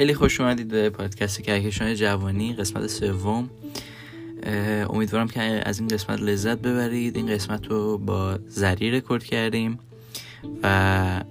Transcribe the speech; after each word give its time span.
خیلی 0.00 0.14
خوش 0.14 0.40
اومدید 0.40 0.68
به 0.68 0.90
پادکست 0.90 1.42
کهکشان 1.42 1.94
جوانی 1.94 2.52
قسمت 2.52 2.86
سوم. 2.86 3.50
امیدوارم 4.90 5.28
که 5.28 5.40
از 5.40 5.78
این 5.78 5.88
قسمت 5.88 6.20
لذت 6.20 6.58
ببرید. 6.58 7.16
این 7.16 7.26
قسمت 7.26 7.66
رو 7.66 7.98
با 7.98 8.38
زری 8.46 8.90
رکورد 8.90 9.24
کردیم 9.24 9.78
و 10.62 11.24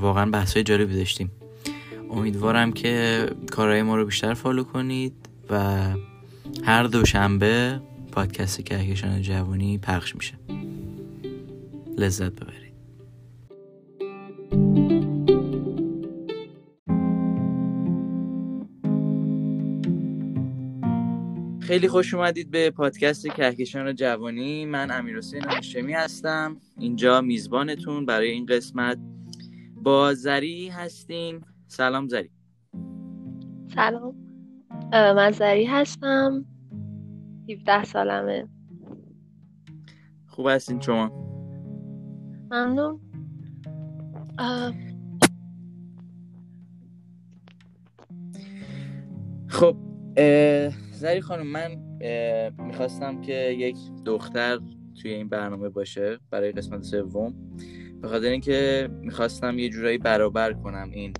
واقعا 0.00 0.30
بحث 0.30 0.54
های 0.54 0.62
جالبی 0.62 0.96
داشتیم. 0.96 1.30
امیدوارم 2.10 2.72
که 2.72 3.26
کارهای 3.50 3.82
ما 3.82 3.96
رو 3.96 4.04
بیشتر 4.04 4.34
follow 4.34 4.64
کنید 4.64 5.14
و 5.50 5.86
هر 6.64 6.82
دوشنبه 6.82 7.80
پادکست 8.12 8.60
کهکشان 8.60 9.22
جوانی 9.22 9.78
پخش 9.78 10.14
میشه. 10.16 10.34
لذت 11.98 12.32
ببرید. 12.32 12.65
خیلی 21.66 21.88
خوش 21.88 22.14
اومدید 22.14 22.50
به 22.50 22.70
پادکست 22.70 23.26
کهکشان 23.28 23.94
جوانی. 23.94 24.66
من 24.66 24.90
امیر 24.90 25.16
حسین 25.16 25.44
هاشمی 25.44 25.92
هستم. 25.92 26.56
اینجا 26.78 27.20
میزبانتون 27.20 28.06
برای 28.06 28.30
این 28.30 28.46
قسمت 28.46 28.98
با 29.74 30.14
زری 30.14 30.68
هستیم. 30.68 31.40
سلام 31.66 32.08
زری. 32.08 32.30
سلام. 33.74 34.14
من 34.92 35.30
زری 35.30 35.64
هستم. 35.64 36.44
17 37.50 37.84
سالمه. 37.84 38.48
خوب 40.26 40.46
هستین 40.48 40.80
شما؟ 40.80 41.10
ممنون. 42.50 43.00
خب 49.48 49.76
زری 50.96 51.20
خانم 51.20 51.46
من 51.46 51.76
می‌خواستم 52.66 53.20
که 53.20 53.34
یک 53.34 53.76
دختر 54.04 54.58
توی 55.02 55.10
این 55.14 55.28
برنامه 55.28 55.68
باشه 55.68 56.18
برای 56.30 56.52
قسمت 56.52 56.82
سوم. 56.82 57.34
به 58.02 58.08
خاطر 58.08 58.26
اینکه 58.26 58.88
می‌خواستم 59.00 59.58
یه 59.58 59.68
جورایی 59.68 59.98
برابر 59.98 60.52
کنم 60.52 60.90
این 60.92 61.12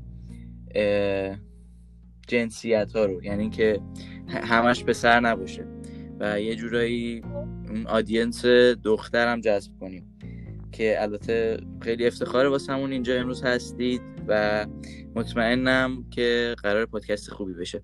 جنسیت 2.28 2.92
ها 2.92 3.05
رو. 3.05 3.24
یعنی 3.24 3.42
اینکه 3.42 3.80
همش 4.28 4.84
به 4.84 4.92
سر 4.92 5.20
نباشه 5.20 5.66
و 6.20 6.40
یه 6.40 6.56
جورایی 6.56 7.22
اون 7.68 7.86
آدینس 7.86 8.44
دخترم 8.84 9.40
جذب 9.40 9.72
کنیم. 9.80 10.18
که 10.72 11.02
البته 11.02 11.61
خیلی 11.80 12.06
افتخار 12.06 12.46
واسمون 12.46 12.92
اینجا 12.92 13.14
امروز 13.14 13.42
هستید 13.42 14.02
و 14.28 14.66
مطمئنم 15.14 16.05
که 16.11 16.55
قرار 16.62 16.86
پادکست 16.86 17.30
خوبی 17.30 17.55
بشه. 17.55 17.83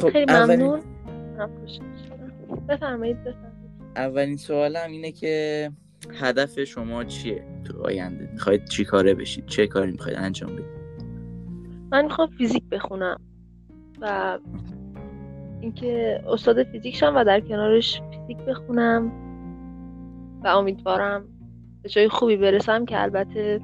خب 0.00 0.10
خیلی 0.10 0.32
ممنون. 0.32 0.80
بفرمایید 2.68 3.16
اولین 3.96 4.36
سوالم 4.36 4.90
اینه 4.90 5.12
که 5.12 5.70
هدف 6.20 6.64
شما 6.64 7.04
چیه 7.04 7.44
تو 7.64 7.84
آینده؟ 7.84 8.28
می‌خواید 8.32 8.64
چی 8.64 8.84
کاره 8.84 9.14
بشید؟ 9.14 9.46
چه 9.46 9.66
کاری 9.66 9.92
می‌خواید 9.92 10.18
انجام 10.18 10.52
بدید؟ 10.52 10.80
من 11.92 12.04
می‌خوام 12.04 12.28
فیزیک 12.38 12.64
بخونم 12.70 13.20
و 14.00 14.38
اینکه 15.60 16.20
استاد 16.28 16.62
فیزیک 16.62 16.96
شم 16.96 17.12
و 17.16 17.24
در 17.24 17.40
کنارش 17.40 18.02
فیزیک 18.10 18.44
بخونم 18.44 19.12
و 20.44 20.48
امیدوارم 20.48 21.24
به 21.82 21.88
جای 21.88 22.08
خوبی 22.08 22.36
برسم 22.36 22.84
که 22.84 23.02
البته 23.02 23.60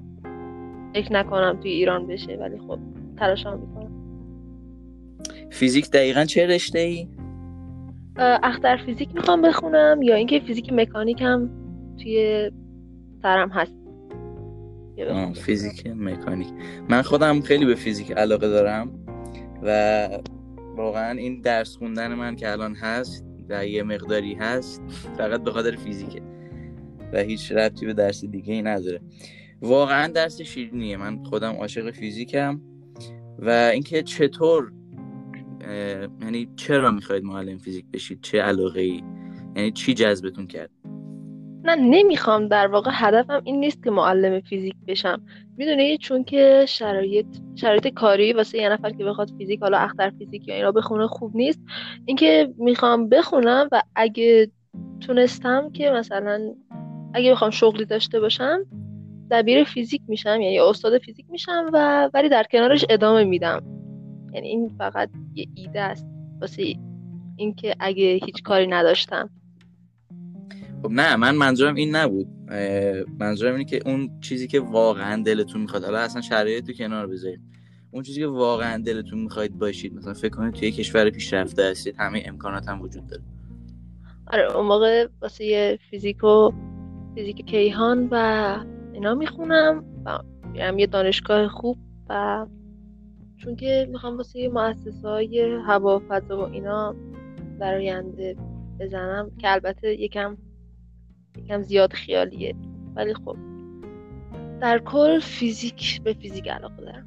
فکر 0.94 1.12
نکنم 1.12 1.58
توی 1.62 1.70
ایران 1.70 2.06
بشه 2.06 2.36
ولی 2.40 2.58
خب 2.58 2.78
تلاشم 3.18 3.75
فیزیک 5.50 5.90
دقیقا 5.90 6.24
چه 6.24 6.46
رشته 6.46 6.78
ای؟ 6.78 7.08
اختر 8.42 8.76
فیزیک 8.86 9.14
می‌خوام 9.14 9.42
بخونم 9.42 10.02
یا 10.02 10.14
اینکه 10.14 10.40
فیزیک 10.40 10.72
مکانیک 10.72 11.22
هم 11.22 11.50
توی 12.02 12.50
سرم 13.22 13.48
هست. 13.48 13.76
فیزیک 15.34 15.86
مکانیک. 15.86 16.48
من 16.88 17.02
خودم 17.02 17.40
خیلی 17.40 17.66
به 17.66 17.74
فیزیک 17.74 18.12
علاقه 18.12 18.48
دارم 18.48 19.04
و 19.62 20.08
واقعا 20.76 21.18
این 21.18 21.40
درس 21.40 21.76
خوندن 21.76 22.14
من 22.14 22.36
که 22.36 22.52
الان 22.52 22.74
هست 22.74 23.26
در 23.48 23.66
یه 23.66 23.82
مقداری 23.82 24.34
هست 24.34 24.82
فقط 25.18 25.42
به 25.42 25.50
خاطر 25.50 25.76
فیزیکه 25.76 26.22
و 27.12 27.18
هیچ 27.18 27.52
ربطی 27.52 27.86
به 27.86 27.92
درس 27.92 28.24
دیگه 28.24 28.54
ای 28.54 28.62
نداره. 28.62 29.00
واقعا 29.60 30.12
درس 30.12 30.40
شیرینیه. 30.40 30.96
من 30.96 31.24
خودم 31.24 31.52
عاشق 31.52 31.90
فیزیکم 31.90 32.60
و 33.38 33.50
اینکه 33.50 34.02
چطور 34.02 34.72
یعنی 36.22 36.48
چرا 36.56 36.90
می‌خواید 36.90 37.24
معلم 37.24 37.58
فیزیک 37.58 37.84
بشید؟ 37.92 38.20
چه 38.22 38.42
علاقه 38.42 38.80
ای 38.80 39.02
یعنی 39.56 39.72
چی 39.72 39.94
جذبتون 39.94 40.46
کرد؟ 40.46 40.70
نه 41.64 41.76
نمی‌خوام. 41.76 42.48
در 42.48 42.66
واقع 42.66 42.90
هدفم 42.94 43.42
این 43.44 43.60
نیست 43.60 43.84
که 43.84 43.90
معلم 43.90 44.40
فیزیک 44.40 44.74
بشم. 44.88 45.22
می‌دونی؟ 45.56 45.98
چون 45.98 46.24
که 46.24 46.64
شرایط 46.68 47.26
شرایط 47.54 47.88
کاری 47.88 48.32
واسه 48.32 48.58
یه 48.58 48.68
نفر 48.68 48.90
که 48.90 49.04
بخواد 49.04 49.30
فیزیک 49.38 49.60
حالا 49.60 49.78
اختر 49.78 50.10
فیزیک 50.10 50.48
یا 50.48 50.54
اینا 50.54 50.72
بخونه 50.72 51.06
خوب 51.06 51.36
نیست. 51.36 51.60
اینکه 52.06 52.54
می‌خوام 52.58 53.08
بخونم 53.08 53.68
و 53.72 53.82
اگه 53.96 54.50
تونستم 55.00 55.70
که 55.70 55.90
مثلا 55.90 56.54
اگه 57.14 57.32
بخوام 57.32 57.50
شغلی 57.50 57.84
داشته 57.84 58.20
باشم 58.20 58.64
دبیر 59.30 59.64
فیزیک 59.64 60.02
میشم 60.08 60.40
یعنی 60.40 60.58
استاد 60.58 60.98
فیزیک 60.98 61.26
میشم 61.28 61.70
و 61.72 62.10
ولی 62.14 62.28
در 62.28 62.44
کنارش 62.52 62.84
ادامه 62.90 63.24
میدم. 63.24 63.75
یعنی 64.36 64.48
این 64.48 64.68
فقط 64.78 65.10
یه 65.34 65.46
ایده 65.54 65.80
است. 65.80 66.06
واسه 66.40 66.74
اینکه 67.36 67.74
اگه 67.80 68.20
هیچ 68.24 68.42
کاری 68.42 68.66
نداشتم. 68.66 69.30
خب 70.82 70.90
نه 70.90 71.16
من 71.16 71.34
منظورم 71.34 71.74
این 71.74 71.96
نبود. 71.96 72.28
منظورم 73.18 73.52
اینه 73.52 73.64
که 73.64 73.80
اون 73.86 74.20
چیزی 74.20 74.46
که 74.46 74.60
واقعا 74.60 75.22
دلتون 75.22 75.60
می‌خواد 75.60 75.84
حالا 75.84 75.98
اصلا 75.98 76.22
شرایط 76.22 76.66
تو 76.66 76.72
کنار 76.72 77.06
بذاریم. 77.06 77.52
اون 77.90 78.02
چیزی 78.02 78.20
که 78.20 78.26
واقعا 78.26 78.82
دلتون 78.82 79.18
می‌خواید 79.18 79.58
باشید 79.58 79.94
مثلا 79.94 80.14
فکر 80.14 80.36
کنید 80.36 80.54
توی 80.54 80.70
کشور 80.70 81.10
پیشرفته 81.10 81.70
هستید 81.70 81.94
همه 81.98 82.22
امکانات 82.26 82.68
هم 82.68 82.82
وجود 82.82 83.06
داره. 83.06 83.22
آره 84.26 84.56
اون 84.56 84.66
موقع 84.66 85.08
واسه 85.22 85.44
یه 85.44 85.78
فیزیک 85.90 86.24
و 86.24 86.52
فیزیک 87.14 87.46
کیهان 87.46 88.08
و 88.10 88.56
اینا 88.92 89.14
می‌خونم 89.14 89.84
و 90.04 90.18
میرم 90.52 90.78
یه 90.78 90.86
دانشگاه 90.86 91.48
خوب 91.48 91.78
و 92.08 92.46
چون 93.36 93.56
که 93.56 93.88
می‌خوام 93.90 94.16
واسه 94.16 94.48
مؤسسه 94.48 95.08
های 95.08 95.58
هوا 95.66 95.96
و 95.96 96.02
فضا 96.08 96.38
و 96.38 96.52
اینا 96.52 96.94
در 97.60 97.74
آینده 97.74 98.36
بزنم 98.80 99.30
که 99.38 99.52
البته 99.52 100.00
یکم 100.00 100.36
یکم 101.38 101.62
زیاد 101.62 101.92
خیالیه. 101.92 102.54
ولی 102.94 103.14
خب 103.14 103.36
در 104.60 104.78
کل 104.78 105.20
فیزیک 105.20 106.02
به 106.02 106.12
فیزیک 106.12 106.48
علاقه 106.48 106.76
دارم. 106.76 107.06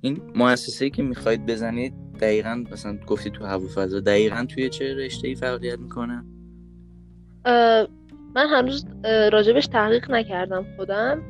این 0.00 0.22
مؤسسه 0.34 0.90
که 0.90 1.02
می‌خواید 1.02 1.46
بزنید 1.46 1.94
دقیقا 2.20 2.64
مثلا 2.72 2.98
گفتی 3.06 3.30
تو 3.30 3.44
هوا 3.44 3.68
فضا 3.74 4.00
دقیقا 4.00 4.46
توی 4.48 4.68
چه 4.68 4.94
رشته 4.94 5.28
ای 5.28 5.34
فعالیت 5.34 5.78
می‌کنه؟ 5.78 6.24
من 8.34 8.46
هنوز 8.50 8.86
راجبش 9.04 9.66
تحقیق 9.66 10.10
نکردم 10.10 10.66
خودم. 10.76 11.22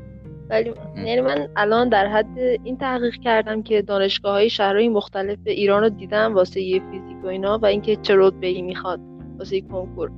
ولی 0.51 0.75
یعنی 0.97 1.21
من 1.21 1.49
الان 1.57 1.89
در 1.89 2.07
حد 2.07 2.39
این 2.39 2.77
تحقیق 2.77 3.15
کردم 3.15 3.63
که 3.63 3.83
دانشگاه 3.83 4.33
های 4.33 4.51
شهرهای 4.51 4.89
مختلف 4.89 5.39
ایران 5.45 5.83
رو 5.83 5.89
دیدم 5.89 6.35
واسه 6.35 6.61
یه 6.61 6.83
فیزیک 6.91 7.25
و 7.25 7.27
اینا 7.27 7.59
و 7.59 7.67
اینکه 7.67 7.97
چه 7.97 8.15
رتبه 8.17 8.47
ای 8.47 8.63
می‌خواد 8.63 9.01
واسه 9.39 9.61
کنکور. 9.61 10.11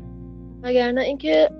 وگرنه 0.63 1.01
اینکه 1.01 1.51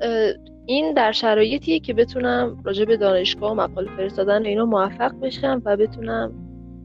این 0.67 0.95
در 0.95 1.13
شرایطیه 1.13 1.79
که 1.79 1.95
بتونم 1.95 2.61
راجع 2.65 2.85
به 2.85 2.97
دانشگاه 2.97 3.53
و 3.53 3.55
مقاله 3.55 3.97
فرستادن 3.97 4.47
اینا 4.47 4.65
موفق 4.65 5.21
بشم 5.21 5.63
و 5.65 5.77
بتونم 5.77 6.33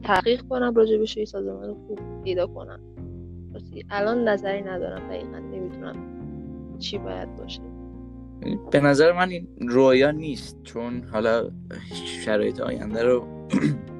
تحقیق 0.02 0.42
کنم 0.42 0.74
راجع 0.74 0.96
به 0.96 1.06
شوی 1.06 1.26
سازمان 1.26 1.74
خوب 1.86 1.98
پیدا 2.24 2.46
کنم. 2.46 2.80
الان 3.90 4.28
نظری 4.28 4.62
ندارم 4.62 5.08
دقیقا 5.08 5.38
نمی‌تونم 5.38 5.96
چی 6.78 6.98
باید 6.98 7.36
باشه. 7.36 7.71
به 8.70 8.80
نظر 8.80 9.12
من 9.12 9.30
این 9.30 9.48
رویا 9.60 10.10
نیست 10.10 10.62
چون 10.62 11.04
حالا 11.12 11.50
شرایط 12.24 12.60
آینده 12.60 13.02
رو 13.02 13.48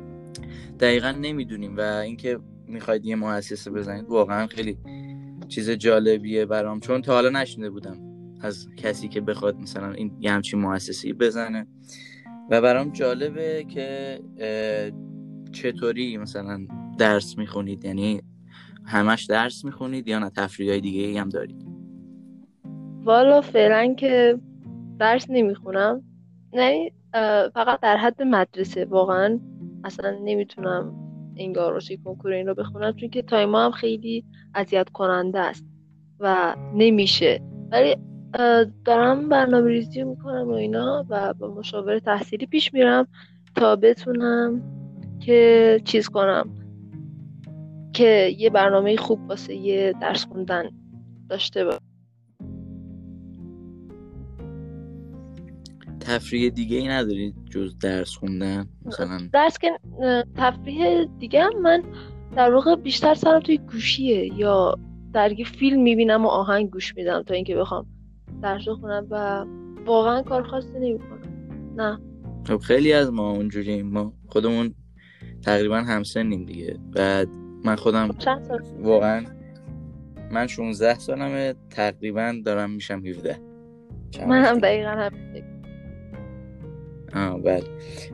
دقیقا 0.80 1.10
نمی‌دونیم 1.10 1.76
و 1.76 1.80
اینکه 1.80 2.38
می‌خواید 2.66 3.04
یه 3.04 3.16
مؤسسه 3.16 3.70
بزنید 3.70 4.04
واقعا 4.08 4.46
خیلی 4.46 4.78
چیز 5.48 5.70
جالبیه 5.70 6.46
برام 6.46 6.80
چون 6.80 7.02
تا 7.02 7.14
حالا 7.14 7.28
نشنیده 7.28 7.70
بودم 7.70 7.96
از 8.40 8.68
کسی 8.76 9.08
که 9.08 9.20
بخواد 9.20 9.56
مثلا 9.56 9.92
این 9.92 10.16
یه 10.20 10.32
همچین 10.32 10.60
مؤسسه‌ای 10.60 11.12
بزنه. 11.14 11.66
و 12.50 12.60
برام 12.60 12.90
جالبه 12.90 13.64
که 13.64 14.20
چطوری 15.52 16.16
مثلا 16.16 16.66
درس 16.98 17.38
می‌خونید 17.38 17.84
یعنی 17.84 18.22
همش 18.84 19.24
درس 19.24 19.64
می‌خونید 19.64 20.08
یا 20.08 20.18
نه؟ 20.18 20.30
تفریح 20.30 20.78
دیگه 20.78 21.20
هم 21.20 21.28
دارید؟ 21.28 21.71
والا 23.04 23.40
فعلا 23.40 23.94
که 23.94 24.38
درس 24.98 25.26
نمی‌خونم. 25.30 26.02
نه 26.52 26.90
فقط 27.54 27.80
در 27.80 27.96
حد 27.96 28.22
مدرسه. 28.22 28.84
واقعا 28.84 29.40
اصلا 29.84 30.18
نمی‌تونم 30.24 30.94
انگار 31.36 31.76
رشته 31.76 31.96
کنکور 31.96 32.32
این 32.32 32.46
رو 32.46 32.54
بخونم 32.54 32.92
چون 32.92 33.08
که 33.08 33.22
تایما 33.22 33.64
هم 33.64 33.70
خیلی 33.70 34.24
اذیت 34.54 34.88
کننده 34.88 35.40
است 35.40 35.64
و 36.20 36.54
نمیشه. 36.74 37.40
ولی 37.70 37.96
دارم 38.84 39.28
برنامه 39.28 39.70
ریزی 39.70 40.04
می‌کنم 40.04 40.48
و 40.48 40.52
اینا 40.52 41.06
و 41.08 41.34
با 41.34 41.54
مشاور 41.54 41.98
تحصیلی 41.98 42.46
پیش 42.46 42.74
میرم 42.74 43.06
تا 43.54 43.76
بتونم 43.76 44.62
که 45.20 45.80
چیز 45.84 46.08
کنم 46.08 46.50
که 47.92 48.34
یه 48.38 48.50
برنامه 48.50 48.96
خوب 48.96 49.20
واسه 49.28 49.54
یه 49.54 49.94
درس 50.00 50.24
خوندن 50.24 50.70
داشته 51.28 51.64
با 51.64 51.78
تفریح 56.02 56.50
دیگه 56.50 56.76
ای 56.76 56.88
نداری 56.88 57.34
جز 57.50 57.78
درس 57.78 58.16
خوندن؟ 58.16 58.68
مثلا 58.84 59.20
درس 59.32 59.58
که 59.58 59.78
تفریح 60.36 61.04
دیگه 61.18 61.42
هم 61.42 61.62
من 61.62 61.82
در 62.36 62.54
واقع 62.54 62.76
بیشتر 62.76 63.14
سرم 63.14 63.40
توی 63.40 63.58
گوشیه 63.58 64.38
یا 64.38 64.78
در 65.12 65.32
یه 65.32 65.44
فیلم 65.44 65.82
می‌بینم 65.82 66.24
و 66.24 66.28
آهنگ 66.28 66.70
گوش 66.70 66.96
میدم 66.96 67.22
تا 67.22 67.34
اینکه 67.34 67.56
بخوام 67.56 67.86
درس 68.42 68.68
خونم 68.68 69.06
و 69.10 69.44
واقعا 69.86 70.22
کار 70.22 70.42
خاصی 70.42 70.78
نمی‌کنم. 70.80 71.20
نه. 71.76 71.98
خب 72.46 72.58
خیلی 72.58 72.92
از 72.92 73.12
ما 73.12 73.30
اونجوریم. 73.30 73.86
ما 73.86 74.12
خودمون 74.26 74.74
تقریبا 75.42 75.76
همسنیم 75.76 76.44
دیگه. 76.44 76.78
بعد 76.94 77.28
من 77.64 77.76
خودم 77.76 78.10
واقعا 78.80 79.24
من 80.30 80.46
16 80.46 80.98
سالمه 80.98 81.54
تقریبا 81.70 82.34
دارم 82.44 82.70
میشم 82.70 83.06
17 83.06 83.38
من 84.28 84.44
هم 84.44 84.58
دقیقا 84.58 84.90
هم 84.90 85.12
آه 87.14 87.40
بله. 87.40 87.64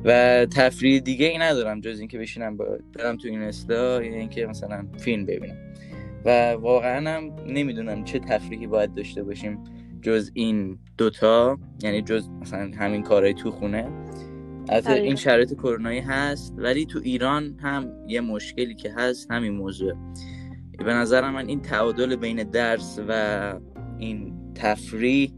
و 0.05 0.47
تفریح 0.47 1.01
دیگه 1.01 1.27
ای 1.27 1.39
ندارم 1.39 1.81
جز 1.81 1.99
اینکه 1.99 2.19
بشینم 2.19 2.57
با 2.57 2.79
برم 2.95 3.17
تو 3.17 3.29
این 3.29 3.43
استا 3.43 4.03
یا 4.03 4.15
اینکه 4.15 4.47
مثلا 4.47 4.87
فیلم 4.99 5.27
ببینم. 5.27 5.57
و 6.25 6.53
واقعا 6.53 7.11
هم 7.11 7.37
نمی‌دونم 7.47 8.05
چه 8.05 8.19
تفریحی 8.19 8.67
باید 8.67 8.95
داشته 8.95 9.23
باشیم 9.23 9.59
جز 10.03 10.31
این 10.35 10.79
دوتا 10.99 11.59
یعنی 11.83 12.03
جز 12.03 12.29
مثلا 12.29 12.71
همین 12.79 13.03
کارهای 13.03 13.35
تو 13.35 13.51
خونه. 13.51 13.89
البته 14.69 14.93
این 14.93 15.17
شرایط 15.17 15.55
کرونایی 15.55 16.01
هست 16.01 16.55
ولی 16.57 16.87
تو 16.87 17.01
ایران 17.03 17.59
هم 17.63 17.93
یه 18.09 18.21
مشکلی 18.21 18.75
که 18.75 18.93
هست 18.97 19.31
همین 19.31 19.53
موضوع. 19.53 19.93
به 20.79 20.95
نظر 20.95 21.31
من 21.31 21.49
این 21.49 21.61
تعادل 21.61 22.17
بین 22.17 22.43
درس 22.43 23.01
و 23.09 23.55
این 23.99 24.35
تفریح 24.55 25.33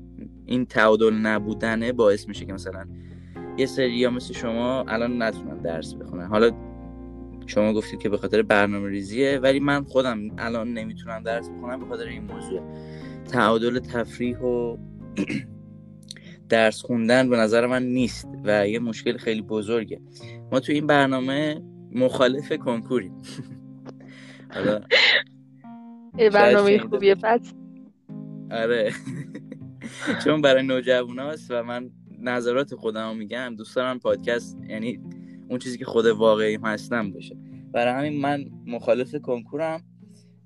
این 0.46 0.66
تعادل 0.66 1.14
نبودنه 1.14 1.92
باعث 1.92 2.28
میشه 2.28 2.44
که 2.44 2.52
مثلا 2.52 2.84
یه 3.60 3.66
سری 3.66 4.04
ها 4.04 4.10
مثل 4.10 4.34
شما 4.34 4.84
الان 4.88 5.22
نتونن 5.22 5.58
درس 5.58 5.94
بخونن. 5.94 6.26
حالا 6.26 6.50
شما 7.46 7.72
گفتید 7.72 8.00
که 8.00 8.08
به 8.08 8.16
خاطر 8.16 8.42
برنامه 8.42 8.88
ریزیه 8.88 9.38
ولی 9.38 9.60
من 9.60 9.84
خودم 9.84 10.20
الان 10.38 10.72
نمی‌تونم 10.74 11.22
درس 11.22 11.48
بخونم 11.48 11.80
به 11.80 11.86
خاطر 11.86 12.04
این 12.04 12.24
موضوع. 12.24 12.60
تعادل 13.32 13.78
تفریح 13.78 14.38
و 14.38 14.76
درس 16.48 16.82
خوندن 16.82 17.30
به 17.30 17.36
نظر 17.36 17.66
من 17.66 17.82
نیست 17.82 18.28
و 18.44 18.68
یه 18.68 18.78
مشکل 18.78 19.16
خیلی 19.16 19.42
بزرگه. 19.42 20.00
ما 20.52 20.60
تو 20.60 20.72
این 20.72 20.86
برنامه 20.86 21.62
مخالف 21.92 22.52
کنکوریم. 22.52 23.12
حالا 24.54 24.80
برنامه 26.32 26.78
خوبیه 26.78 27.14
پس؟ 27.14 27.54
آره. 28.50 28.92
چون 30.24 30.42
برای 30.42 30.62
نوجواناست 30.62 31.50
و 31.50 31.62
من 31.62 31.90
نظرات 32.22 32.74
خودم 32.74 33.16
میگم 33.16 33.54
دوست 33.58 33.76
دارم 33.76 33.98
پادکست 33.98 34.58
یعنی 34.68 35.00
اون 35.48 35.58
چیزی 35.58 35.78
که 35.78 35.84
خود 35.84 36.06
واقعی 36.06 36.58
هستم 36.64 37.10
باشه. 37.10 37.36
برای 37.72 38.06
همین 38.06 38.20
من 38.20 38.44
مخالف 38.66 39.14
کنکورم 39.14 39.82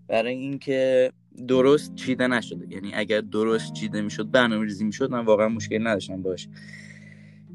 برای 0.08 0.34
اینکه 0.34 1.12
درست 1.48 1.94
چیده 1.94 2.26
نشده. 2.26 2.66
یعنی 2.70 2.90
اگر 2.94 3.20
درست 3.20 3.72
چیده 3.72 4.02
می‌شد 4.02 4.30
برنامه 4.30 4.64
ریزی 4.64 4.84
می‌شد 4.84 5.10
من 5.10 5.24
واقعا 5.24 5.48
مشکل 5.48 5.86
نداشتم 5.86 6.22
باش 6.22 6.48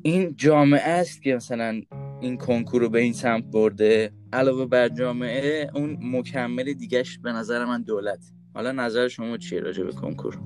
این 0.01 0.35
جامعه 0.35 0.89
است 0.89 1.21
که 1.21 1.35
مثلا 1.35 1.81
این 2.21 2.37
کنکور 2.37 2.81
رو 2.81 2.89
به 2.89 2.99
این 2.99 3.13
سمت 3.13 3.43
برده. 3.43 4.11
علاوه 4.33 4.65
بر 4.65 4.89
جامعه 4.89 5.71
اون 5.75 5.97
مکمل 6.01 6.73
دیگهش 6.73 7.17
به 7.17 7.31
نظر 7.31 7.65
من 7.65 7.81
دولت. 7.81 8.31
حالا 8.53 8.71
نظر 8.71 9.07
شما 9.07 9.37
چیه 9.37 9.59
راجع 9.59 9.83
به 9.83 9.91
کنکور؟ 9.91 10.39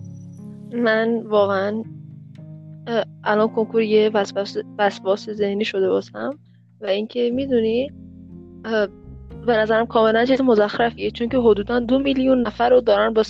من 0.73 1.23
واقعا 1.23 1.83
الان 3.23 3.47
کنکور 3.47 3.81
یه 3.81 4.11
وسواس 4.79 5.29
ذهنی 5.29 5.65
شده 5.65 5.89
باشم 5.89 6.39
و 6.81 6.85
اینکه 6.85 7.31
می‌دونی 7.33 7.91
به 9.45 9.57
نظرم 9.57 9.85
کاملا 9.85 10.25
چیز 10.25 10.41
مزخرفیه 10.41 11.11
چون 11.11 11.29
که 11.29 11.37
حدودا 11.37 11.79
دو 11.79 11.99
میلیون 11.99 12.41
نفر 12.47 12.69
رو 12.69 12.81
دارن 12.81 13.13
با 13.13 13.23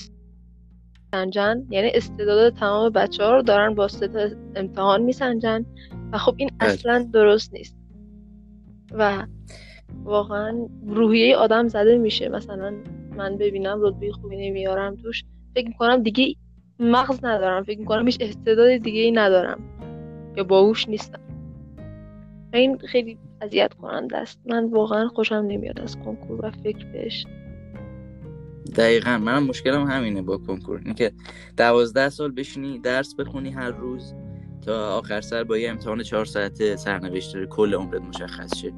سنجن. 1.12 1.68
یعنی 1.70 1.92
استعداد 1.94 2.54
تمام 2.54 2.90
بچه 2.90 3.24
ها 3.24 3.36
رو 3.36 3.42
دارن 3.42 3.76
با 3.76 3.88
ست 3.88 4.10
امتحان 4.56 5.02
میسنجن 5.02 5.66
و 6.12 6.18
خب 6.18 6.36
این 6.38 6.50
بله. 6.60 6.70
اصلا 6.70 7.10
درست 7.14 7.54
نیست. 7.54 7.78
و 8.92 9.28
واقعا 10.04 10.68
روحیه 10.88 11.36
آدم 11.36 11.68
زده 11.68 11.98
میشه. 11.98 12.30
مثلا 12.30 12.74
من 13.18 13.38
ببینم 13.38 13.82
رتبه 13.82 14.12
خوبی 14.12 14.50
نمیارم 14.50 14.96
توش. 14.96 15.24
فکر 15.56 15.68
می‌کنم 15.68 16.04
دیگه 16.04 16.36
مغز 16.80 17.26
ندارم 17.26 17.64
فکر 17.64 17.80
می‌کنم 17.80 18.06
هیچ 18.06 18.18
استعداد 18.22 18.78
دیگه 18.78 19.02
ای 19.02 19.12
ندارم 19.12 19.60
یا 20.38 20.44
باهوش 20.44 20.90
نیستم. 20.90 21.20
این 22.54 22.78
خیلی 22.78 23.18
اذیت 23.42 23.74
کننده 23.74 24.18
است. 24.18 24.40
من 24.46 24.70
واقعا 24.70 25.08
خوشم 25.08 25.36
نمیاد 25.36 25.80
از 25.80 25.98
کنکور 25.98 26.46
و 26.46 26.52
فکر 26.52 26.86
بهش. 26.86 27.26
دقیقا. 28.76 29.18
منم 29.18 29.44
مشکلم 29.44 29.88
همینه 29.88 30.22
با 30.22 30.38
کنکور. 30.38 30.82
اینکه 30.86 31.12
دوازده 31.58 32.10
سال 32.10 32.32
بشینی 32.32 32.80
درس 32.80 33.16
بخونی 33.16 33.50
هر 33.50 33.72
روز 33.72 34.14
تا 34.66 34.98
آخر 34.98 35.22
سر 35.22 35.44
با 35.44 35.58
یه 35.58 35.70
امتحان 35.70 36.04
چهار 36.04 36.26
ساعته 36.26 36.76
سرنوشت 36.76 37.46
کل 37.46 37.74
عمرت 37.74 38.02
مشخص 38.02 38.58
شه. 38.58 38.74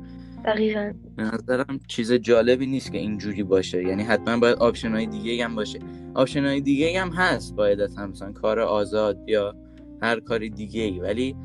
دقیقا. 0.45 0.93
به 1.15 1.23
نظرم 1.23 1.79
چیز 1.87 2.13
جالبی 2.13 2.65
نیست 2.65 2.91
که 2.91 2.97
اینجوری 2.97 3.43
باشه. 3.43 3.83
یعنی 3.83 4.03
حتما 4.03 4.37
باید 4.37 4.57
option 4.57 4.91
های 4.91 5.05
دیگه 5.05 5.45
هم 5.45 5.55
باشه. 5.55 5.79
option 6.13 6.45
های 6.45 6.61
دیگه 6.61 7.01
هم 7.01 7.09
هست 7.09 7.55
باید 7.55 7.79
هم 7.79 8.09
مثلا 8.09 8.31
کار 8.31 8.59
آزاد 8.59 9.17
یا 9.27 9.55
هر 10.01 10.19
کاری 10.19 10.49
دیگه 10.49 10.81
ای 10.81 10.99
ولی 10.99 11.35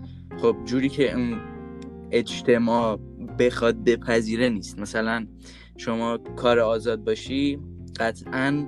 خب 0.43 0.57
جوری 0.65 0.89
که 0.89 1.15
اون 1.15 1.41
اجتماع 2.11 3.01
بخواد 3.39 3.85
بپذیره 3.85 4.49
نیست. 4.49 4.79
مثلا 4.79 5.27
شما 5.77 6.19
کار 6.37 6.59
آزاد 6.59 7.05
باشی 7.05 7.59
قطعا 7.97 8.67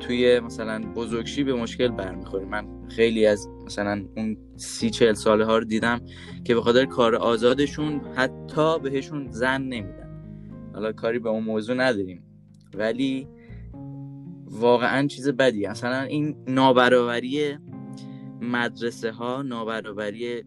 توی 0.00 0.40
مثلا 0.40 0.82
بزرگشی 0.94 1.44
به 1.44 1.54
مشکل 1.54 1.88
برمیخوری. 1.88 2.44
من 2.44 2.66
خیلی 2.88 3.26
از 3.26 3.48
مثلا 3.70 4.04
اون 4.16 4.36
سی 4.56 4.90
چل 4.90 5.12
ساله 5.12 5.44
ها 5.44 5.58
رو 5.58 5.64
دیدم 5.64 6.00
که 6.44 6.54
به 6.54 6.60
خاطر 6.60 6.84
کار 6.84 7.14
آزادشون 7.14 8.00
حتی 8.14 8.78
بهشون 8.78 9.30
زن 9.30 9.62
نمیدن. 9.62 10.10
حالا 10.74 10.92
کاری 10.92 11.18
به 11.18 11.28
اون 11.28 11.44
موضوع 11.44 11.76
نداریم. 11.76 12.22
ولی 12.74 13.28
واقعا 14.46 15.06
چیز 15.06 15.28
بدی 15.28 15.66
مثلا 15.66 16.00
این 16.00 16.36
نابرابری 16.48 17.58
مدرسه 18.40 19.12
ها 19.12 19.42
نابرابری 19.42 20.44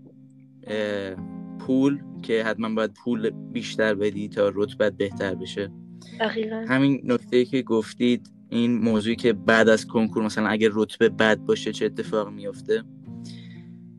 پول 1.60 2.00
که 2.22 2.44
حتما 2.44 2.76
باید 2.76 2.94
پول 3.04 3.30
بیشتر 3.30 3.96
بدی 3.96 4.30
تا 4.30 4.52
رتبت 4.56 4.94
بهتر 4.98 5.36
بشه. 5.36 5.72
دقیقا. 6.20 6.66
همین 6.68 7.02
نکته 7.04 7.46
که 7.46 7.62
گفتید 7.62 8.30
این 8.50 8.80
موضوعی 8.80 9.16
که 9.16 9.34
بعد 9.34 9.70
از 9.70 9.88
کنکور 9.88 10.24
مثلا 10.24 10.48
اگر 10.48 10.70
رتبه 10.74 11.10
بد 11.10 11.38
باشه 11.38 11.74
چه 11.74 11.86
اتفاق 11.86 12.30
میفته 12.30 12.84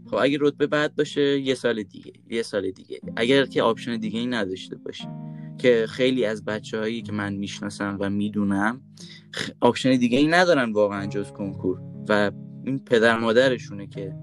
خب 0.06 0.14
اگر 0.14 0.38
رتبه 0.40 0.66
بد 0.66 0.94
باشه 0.94 1.40
یه 1.40 1.54
سال 1.54 1.82
دیگه 1.82 2.12
یه 2.30 2.42
سال 2.42 2.70
دیگه. 2.70 3.00
اگر 3.16 3.46
که 3.46 3.62
option 3.62 3.96
دیگه 3.96 4.20
ای 4.20 4.26
نداشته 4.26 4.76
باشه 4.76 5.08
که 5.58 5.86
خیلی 5.88 6.24
از 6.24 6.44
بچه 6.44 6.78
هایی 6.78 7.02
که 7.02 7.12
من 7.12 7.34
می‌شناسم 7.34 7.96
و 8.00 8.10
می‌دونم 8.10 8.80
option 9.60 9.96
دیگه 9.96 10.18
ای 10.18 10.26
ندارن 10.26 10.72
واقعا 10.72 11.06
جز 11.06 11.30
کنکور. 11.32 11.80
و 12.08 12.30
این 12.64 12.78
پدر 12.78 13.18
مادرشونه 13.18 13.86
که 13.86 14.14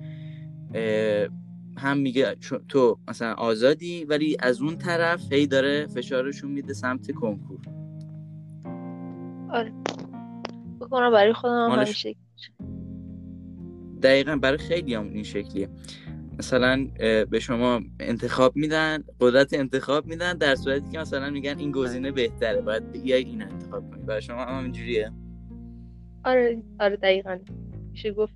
هم 1.78 1.98
میگه 1.98 2.36
تو 2.70 3.00
مثلا 3.08 3.34
آزادی 3.34 4.06
ولی 4.06 4.38
از 4.40 4.62
اون 4.62 4.78
طرف 4.78 5.34
هی 5.34 5.48
داره 5.48 5.88
فشارشون 5.88 6.52
میده 6.52 6.74
سمت 6.74 7.12
کنکور. 7.12 7.60
آره. 9.52 9.74
بکنم 10.82 11.12
برای 11.12 11.34
خودم 11.34 11.72
هم 11.72 11.86
شکل 11.86 12.20
دقیقا 14.04 14.36
برای 14.36 14.58
خیلی 14.58 14.94
هم 14.94 15.10
این 15.14 15.24
شکلیه. 15.24 15.70
مثلا 16.40 16.88
به 17.30 17.40
شما 17.40 17.82
انتخاب 18.00 18.56
میدن 18.56 19.04
قدرت 19.20 19.54
انتخاب 19.54 20.06
میدن 20.06 20.38
در 20.38 20.56
صورتی 20.56 20.90
که 20.92 21.00
مثلا 21.00 21.30
میگن 21.30 21.60
این 21.60 21.72
گزینه 21.72 22.12
بهتره 22.12 22.62
باید 22.62 22.92
بیای 22.92 23.24
این 23.24 23.42
انتخاب 23.42 23.92
کنی. 23.92 24.04
برای 24.04 24.22
شما 24.22 24.46
هم 24.46 24.64
اینجوریه 24.64 25.12
آره 26.24 26.64
آره 26.80 26.96
دقیقا. 26.96 27.38
میشه 27.92 28.12
گفت 28.12 28.34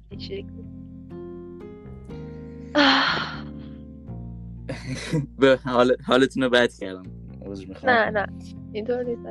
به 5.39 5.59
حال... 5.65 5.95
حالتون 6.05 6.43
رو 6.43 6.49
بد 6.49 6.73
کردم. 6.73 7.03
نه 7.83 8.09
نه. 8.09 8.27
اینطور 8.73 9.03
نیست 9.03 9.21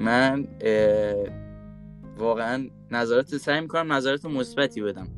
من 0.00 0.46
واقعا 2.18 2.68
نظرات 2.92 3.36
سعی 3.36 3.60
می‌کنم 3.60 3.92
نظرات 3.92 4.24
مثبتی 4.24 4.80
بدم 4.80 5.08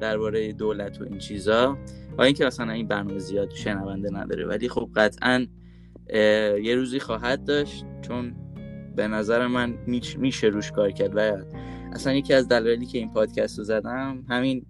درباره 0.00 0.52
دولت 0.52 1.00
و 1.00 1.04
این 1.04 1.18
چیزا. 1.18 1.78
با 2.18 2.24
اینکه 2.24 2.44
مثلا 2.44 2.72
این 2.72 2.88
برنامه 2.88 3.18
زیاد 3.18 3.50
شنونده 3.50 4.08
نداره 4.12 4.46
ولی 4.46 4.68
خب 4.68 4.90
قطعا 4.96 5.46
یه 6.62 6.74
روزی 6.74 7.00
خواهد 7.00 7.44
داشت 7.44 7.84
چون 8.02 8.36
به 8.96 9.08
نظر 9.08 9.46
من 9.46 9.74
میشه 10.18 10.46
روش 10.46 10.72
کار 10.72 10.90
کرد. 10.90 11.12
و 11.16 11.44
اصلا 11.92 12.12
یکی 12.12 12.34
از 12.34 12.48
دلایلی 12.48 12.86
که 12.86 12.98
این 12.98 13.12
پادکست 13.12 13.58
رو 13.58 13.64
زدم 13.64 14.24
همین 14.28 14.66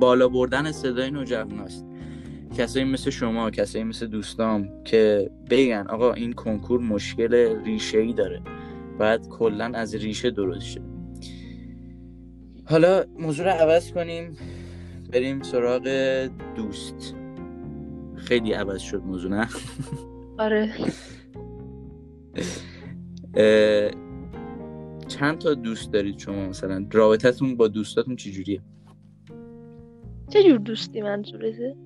بالا 0.00 0.28
بردن 0.28 0.72
صدای 0.72 1.10
نوجواناست. 1.10 1.86
کسایی 2.58 2.84
مثل 2.84 3.10
شما 3.10 3.50
کسایی 3.50 3.84
مثل 3.84 4.06
دوستام 4.06 4.68
که 4.84 5.30
بگن 5.50 5.86
آقا 5.88 6.12
این 6.12 6.32
کنکور 6.32 6.80
مشکل 6.80 7.62
ریشه 7.64 7.98
ای 7.98 8.12
داره. 8.12 8.42
باید 8.98 9.28
کلا 9.28 9.64
از 9.64 9.94
ریشه 9.94 10.30
درست 10.30 10.66
شه 10.66 10.80
حالا 12.66 13.04
موضوع 13.18 13.46
رو 13.46 13.50
عوض 13.50 13.92
کنیم. 13.92 14.36
بریم 15.12 15.42
سراغ 15.42 15.88
دوست. 16.56 17.14
خیلی 18.16 18.52
عوض 18.52 18.80
شد 18.80 19.02
موضوع 19.02 19.30
نه؟ 19.30 19.48
آره. 20.38 20.70
چند 25.08 25.38
تا 25.38 25.54
دوست 25.54 25.92
دارید 25.92 26.18
شما 26.18 26.48
مثلا؟ 26.48 26.86
رابطتون 26.92 27.56
با 27.56 27.68
دوستاتون 27.68 28.16
چجوریه؟ 28.16 28.62
چه 30.28 30.42
جور 30.42 30.58
دوستی 30.58 31.02
منظورته؟ 31.02 31.76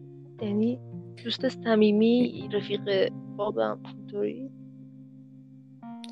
یعنی 0.42 0.80
دوست 1.24 1.48
صمیمی 1.48 2.48
رفیق 2.52 3.12
بابام 3.36 3.82
اینطوری؟ 3.84 4.50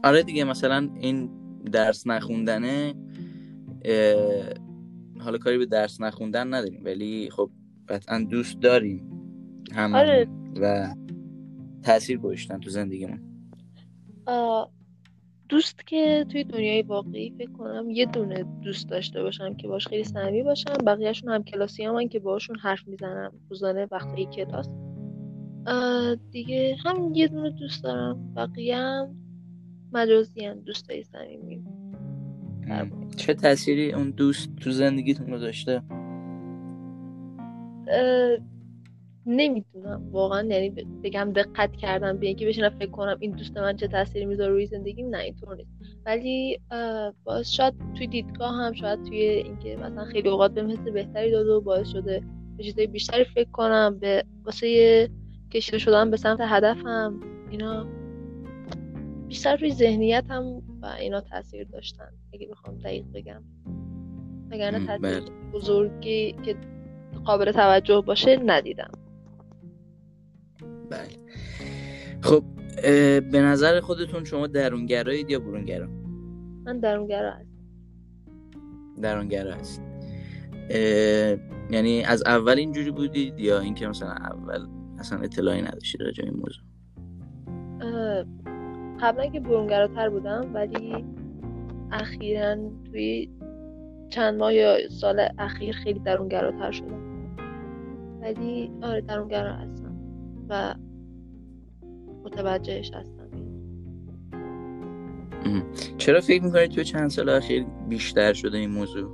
آره 0.05 0.23
دیگه 0.23 0.45
مثلا 0.45 0.89
این 1.01 1.31
درس 1.73 2.07
نخوندنه 2.07 2.95
حالا 5.21 5.39
کاری 5.39 5.59
به 5.59 5.67
درس 5.67 6.01
نخوندن 6.01 6.55
نداریم 6.55 6.83
ولی 6.85 7.31
خب 7.31 7.51
قطعا 7.89 8.27
دوست 8.31 8.61
داریم 8.61 9.11
هم 9.73 9.95
آره. 9.95 10.29
و 10.61 10.95
تاثیر 11.83 12.19
گذاشتن 12.19 12.61
تو 12.61 12.71
زندگیمون 12.71 13.21
دوست 15.49 15.87
که 15.87 16.27
توی 16.29 16.45
دنیای 16.45 16.83
واقعی 16.83 17.35
فکر 17.39 17.53
کنم 17.53 17.91
یه 17.91 18.07
دونه 18.07 18.45
دوست 18.63 18.89
داشته 18.89 19.23
باشم 19.23 19.55
که 19.55 19.69
باش 19.69 19.89
خیلی 19.89 20.05
صمیمی 20.05 20.43
باشم 20.43 20.77
بقیهشون 20.87 21.33
هم 21.33 21.45
کلاسی 21.45 21.85
هم 21.85 22.09
که 22.09 22.19
باشون 22.19 22.59
حرف 22.59 22.89
می‌زنم 22.89 23.33
روزانه 23.51 23.89
وقتی 23.91 24.27
کلاس 24.27 24.69
دیگه 26.31 26.77
هم 26.85 27.13
یه 27.15 27.29
دونه 27.29 27.51
دوست 27.51 27.85
دارم 27.85 28.35
بقیه 28.35 28.77
هم 28.77 29.26
مجازی 29.97 30.45
هم 30.45 30.61
دوستای 30.61 31.05
صمیمی. 31.05 31.65
چه 33.17 33.35
تأثیری 33.35 33.93
اون 33.93 34.11
دوست 34.11 34.57
تو 34.57 34.71
زندگیتون 34.71 35.31
گذاشته؟ 35.31 35.83
نمی‌دونم. 39.27 40.11
واقعا 40.11 40.43
یعنی 40.43 40.71
بگم 41.05 41.33
دقت 41.33 41.77
کردم 41.77 42.17
به 42.17 42.27
اینکه 42.27 42.47
بشینم 42.47 42.69
فکر 42.69 42.91
کنم 42.91 43.17
این 43.21 43.31
دوست 43.31 43.57
من 43.57 43.77
چه 43.77 43.89
تأثیری 43.89 44.25
می‌ذاره 44.25 44.53
روی 44.53 44.67
زندگیم 44.67 45.09
نه 45.09 45.19
اینطور 45.19 45.57
نیست. 45.57 45.71
ولی 46.07 46.61
باعث 47.25 47.49
شاید 47.51 47.75
توی 47.97 48.07
دیدگاه 48.07 48.53
هم 48.55 48.73
شاید 48.73 49.03
توی 49.03 49.21
اینکه 49.21 49.77
مثلا 49.77 50.05
خیلی 50.05 50.29
اوقات 50.29 50.55
به 50.55 50.65
حس 50.65 50.79
بهتری 50.79 51.31
داده 51.31 51.51
و 51.51 51.61
باعث 51.61 51.89
شده 51.89 52.23
به 52.57 52.65
چیزای 52.65 52.87
بیشتری 52.87 53.25
فکر 53.25 53.51
کنم 53.51 53.99
به 54.01 54.25
واسه 54.45 55.09
کشیده 55.53 55.79
شدن 55.79 56.11
به 56.11 56.17
سمت 56.17 56.39
هدفم 56.41 57.21
اینا. 57.51 57.87
بیشتر 59.29 59.57
روی 59.57 59.73
ذهنیت 59.73 60.25
هم 60.31 60.63
و 60.83 60.87
اینا 60.87 61.21
تاثیر 61.21 61.65
داشتن 61.65 62.09
اگه 62.33 62.49
بخوام 62.49 62.79
دقیق 62.79 63.05
بگم. 63.15 63.43
نه 64.51 64.87
تاثیر 64.87 64.99
بله. 64.99 65.31
بزرگی 65.53 66.33
که 66.33 66.57
قابل 67.25 67.53
توجه 67.53 68.01
باشه 68.07 68.37
ندیدم. 68.47 68.91
بله. 70.91 71.09
خب 72.21 72.45
به 73.21 73.41
نظر 73.41 73.81
خودتون 73.81 74.25
شما 74.25 74.47
درونگرایید 74.47 75.31
یا 75.31 75.39
برونگرا؟ 75.39 75.89
من 76.65 76.81
درونگرا 76.81 77.31
هستم. 77.31 77.57
درونگرا 79.03 79.55
هست. 79.55 79.83
یعنی 81.71 82.05
از 82.05 82.23
اول 82.27 82.59
اینجوری 82.59 82.91
بودید 82.91 83.41
یا 83.41 83.61
اینکه 83.61 83.89
مثلا 83.89 84.13
اول 84.13 84.67
اصلا 84.99 85.19
اطلاعی 85.19 85.63
نداشتید 85.63 86.03
راجع 86.03 86.25
این 86.25 86.35
موضوع؟ 86.35 86.65
قبلا 89.01 89.27
که 89.27 89.41
برونگراتر 89.41 90.09
بودم 90.09 90.51
ولی 90.55 91.05
اخیرا 91.93 92.57
توی 92.85 93.31
چند 94.09 94.39
ماه 94.39 94.55
یا 94.55 94.89
سال 94.91 95.29
اخیر 95.39 95.75
خیلی 95.75 95.99
درونگراتر 95.99 96.71
شدم. 96.71 97.03
ولی 98.21 98.71
آره 98.83 99.01
درونگرا 99.01 99.53
هستم 99.53 99.97
و 100.49 100.75
متوجهش 102.25 102.91
هستم. 102.95 103.27
چرا 105.99 106.21
فکر 106.21 106.45
می‌کنید 106.45 106.71
توی 106.71 106.85
چند 106.85 107.11
سال 107.11 107.29
اخیر 107.29 107.67
بیشتر 107.89 108.33
شده 108.33 108.59
این 108.59 108.71
موضوع؟ 108.71 109.11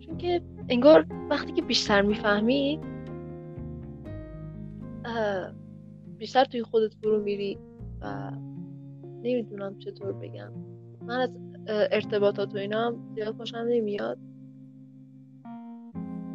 چون 0.00 0.16
که 0.18 0.40
انگار 0.68 1.06
وقتی 1.30 1.52
که 1.52 1.62
بیشتر 1.62 2.02
می‌فهمی 2.02 2.80
بیشتر 6.18 6.44
توی 6.44 6.62
خودت 6.62 6.96
برو 6.96 7.22
میری. 7.22 7.58
و 8.02 8.30
نمی‌دونم 9.22 9.78
چطور 9.78 10.12
بگم. 10.12 10.52
من 11.06 11.20
از 11.20 11.30
ارتباطات 11.66 12.54
و 12.54 12.58
اینا 12.58 12.86
هم 12.86 13.14
زیاد 13.14 13.36
خوشم 13.36 13.56
نمیاد. 13.56 14.18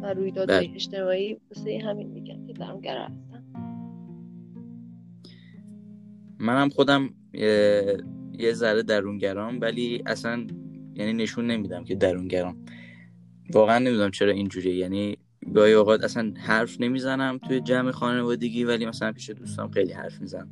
و 0.02 0.14
رویدادهای 0.14 0.66
بله. 0.66 0.74
اجتماعی 0.74 1.40
واسه 1.50 1.82
همین 1.84 2.08
میگم 2.08 2.46
که 2.46 2.52
درونگرا 2.52 3.04
هستم. 3.04 3.44
منم 6.38 6.68
خودم 6.68 7.10
یه 8.38 8.52
ذره 8.52 8.82
درونگرام 8.82 9.60
ولی 9.60 10.02
اصلا 10.06 10.46
یعنی 10.94 11.12
نشون 11.12 11.46
نمیدم 11.46 11.84
که 11.84 11.94
درونگرام. 11.94 12.64
واقعا 13.54 13.78
نمی‌دونم 13.78 14.10
چرا 14.10 14.32
اینجوریه. 14.32 14.76
یعنی 14.76 15.16
گاهی 15.54 15.72
اوقات 15.72 16.04
اصلا 16.04 16.32
حرف 16.36 16.80
نمی‌زنم 16.80 17.38
توی 17.38 17.60
جمع 17.60 17.90
خانوادگی 17.90 18.64
ولی 18.64 18.86
مثلا 18.86 19.12
پیش 19.12 19.30
دوستام 19.30 19.70
خیلی 19.70 19.92
حرف 19.92 20.20
می‌زنم. 20.20 20.48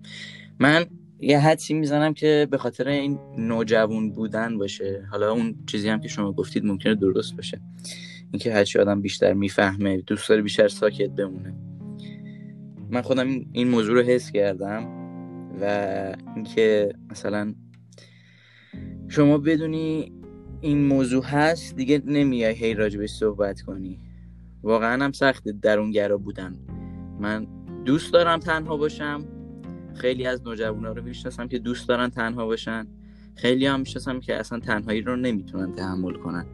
من 0.61 0.85
یه 1.25 1.39
حدسی 1.39 1.75
می‌زنم 1.75 2.15
که 2.15 2.49
به 2.51 2.59
خاطر 2.59 2.89
این 2.89 3.19
نوجوان 3.39 4.11
بودن 4.11 4.59
باشه. 4.59 5.07
حالا 5.11 5.33
اون 5.33 5.55
چیزی 5.67 5.89
هم 5.89 6.01
که 6.01 6.09
شما 6.09 6.33
گفتید 6.33 6.65
ممکنه 6.65 6.95
درست 6.95 7.37
باشه. 7.37 7.61
اینکه 8.33 8.55
هرچی 8.55 8.79
آدم 8.79 9.01
بیشتر 9.01 9.33
می‌فهمه 9.33 9.97
دوست 9.97 10.29
داره 10.29 10.43
بیشتر 10.43 10.69
ساکت 10.69 11.11
بمونه. 11.11 11.55
من 12.91 13.03
خودم 13.03 13.29
این 13.53 13.69
موضوع 13.69 13.95
رو 13.95 14.03
حس 14.03 14.31
کردم 14.31 14.87
و 15.61 15.65
اینکه 16.37 16.93
مثلا 17.11 17.55
شما 19.09 19.39
بدونی 19.39 20.13
این 20.61 20.87
موضوع 20.87 21.25
هست 21.25 21.77
دیگه 21.77 22.03
نمیای 22.07 22.55
هی 22.55 22.75
راجبش 22.75 23.11
صحبت 23.11 23.61
کنی. 23.61 24.01
واقعا 24.63 25.05
هم 25.05 25.13
سخت 25.13 25.49
درونگرا 25.49 26.19
بودن. 26.19 26.57
من 27.21 27.47
دوست 27.85 28.13
دارم 28.13 28.39
تنها 28.39 28.77
باشم. 28.77 29.25
خیلی 29.95 30.27
از 30.27 30.43
نوجوانا 30.47 30.93
رو 30.93 31.03
می‌شناسم 31.03 31.49
که 31.49 31.59
دوست 31.59 31.89
دارن 31.89 32.09
تنها 32.09 32.47
باشن. 32.47 32.87
خیلی 33.37 33.67
هم 33.67 33.81
می‌شناسم 33.81 34.21
که 34.21 34.37
اصلا 34.37 34.59
تنهایی 34.59 35.01
رو 35.01 35.17
نمی‌تونن 35.17 35.73
تحمل 35.73 36.15
کنن. 36.15 36.47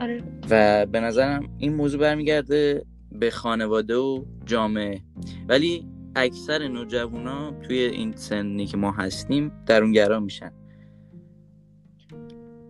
آره. 0.00 0.22
و 0.50 0.86
به 0.86 1.00
نظرم 1.00 1.48
این 1.58 1.74
موضوع 1.74 2.00
برمیگرده 2.00 2.84
به 3.12 3.30
خانواده 3.30 3.96
و 3.96 4.24
جامعه. 4.44 5.00
ولی 5.48 5.86
اکثر 6.16 6.68
نوجوانا 6.68 7.52
توی 7.62 7.78
این 7.78 8.16
سنی 8.16 8.66
که 8.66 8.76
ما 8.76 8.90
هستیم 8.90 9.52
درونگرا 9.66 10.20
میشن. 10.20 10.52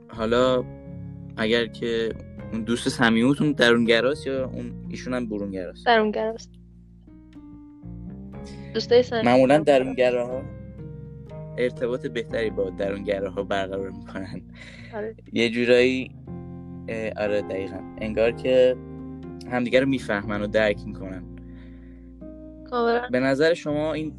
حالا 0.08 0.64
اگر 1.36 1.66
که 1.66 2.08
اون 2.52 2.62
دوست 2.62 2.88
صمیمیتون 2.88 3.52
درونگراست 3.52 4.26
یا 4.26 4.44
اون 4.44 4.86
ایشون 4.88 5.14
هم 5.14 5.28
برونگراست؟ 5.28 5.86
درونگراست. 5.86 6.50
دوستای 8.76 9.04
معمولا 9.24 9.58
درونگراها 9.58 10.42
ارتباط 11.58 12.06
بهتری 12.06 12.50
با 12.50 12.70
درونگراها 12.70 13.42
برقرار 13.42 13.90
می‌کنن. 13.90 14.42
آره. 14.94 15.16
یه 15.32 15.50
جورایی 15.50 16.10
آره 17.16 17.42
دقیقا. 17.42 17.80
انگار 18.00 18.32
که 18.32 18.76
همدیگه 19.50 19.80
رو 19.80 19.88
می‌فهمن 19.88 20.42
و 20.42 20.46
درک 20.46 20.78
می‌کنن. 20.86 21.22
به 23.10 23.20
نظر 23.20 23.54
شما 23.54 23.92
این 23.92 24.12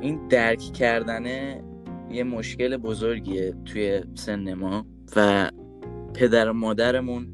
این 0.00 0.28
درک 0.28 0.58
کردنه 0.58 1.64
یه 2.10 2.24
مشکل 2.24 2.76
بزرگیه 2.76 3.54
توی 3.64 4.02
سن 4.14 4.54
ما 4.54 4.86
و 5.16 5.50
پدر 6.14 6.50
و 6.50 6.52
مادرمون 6.52 7.26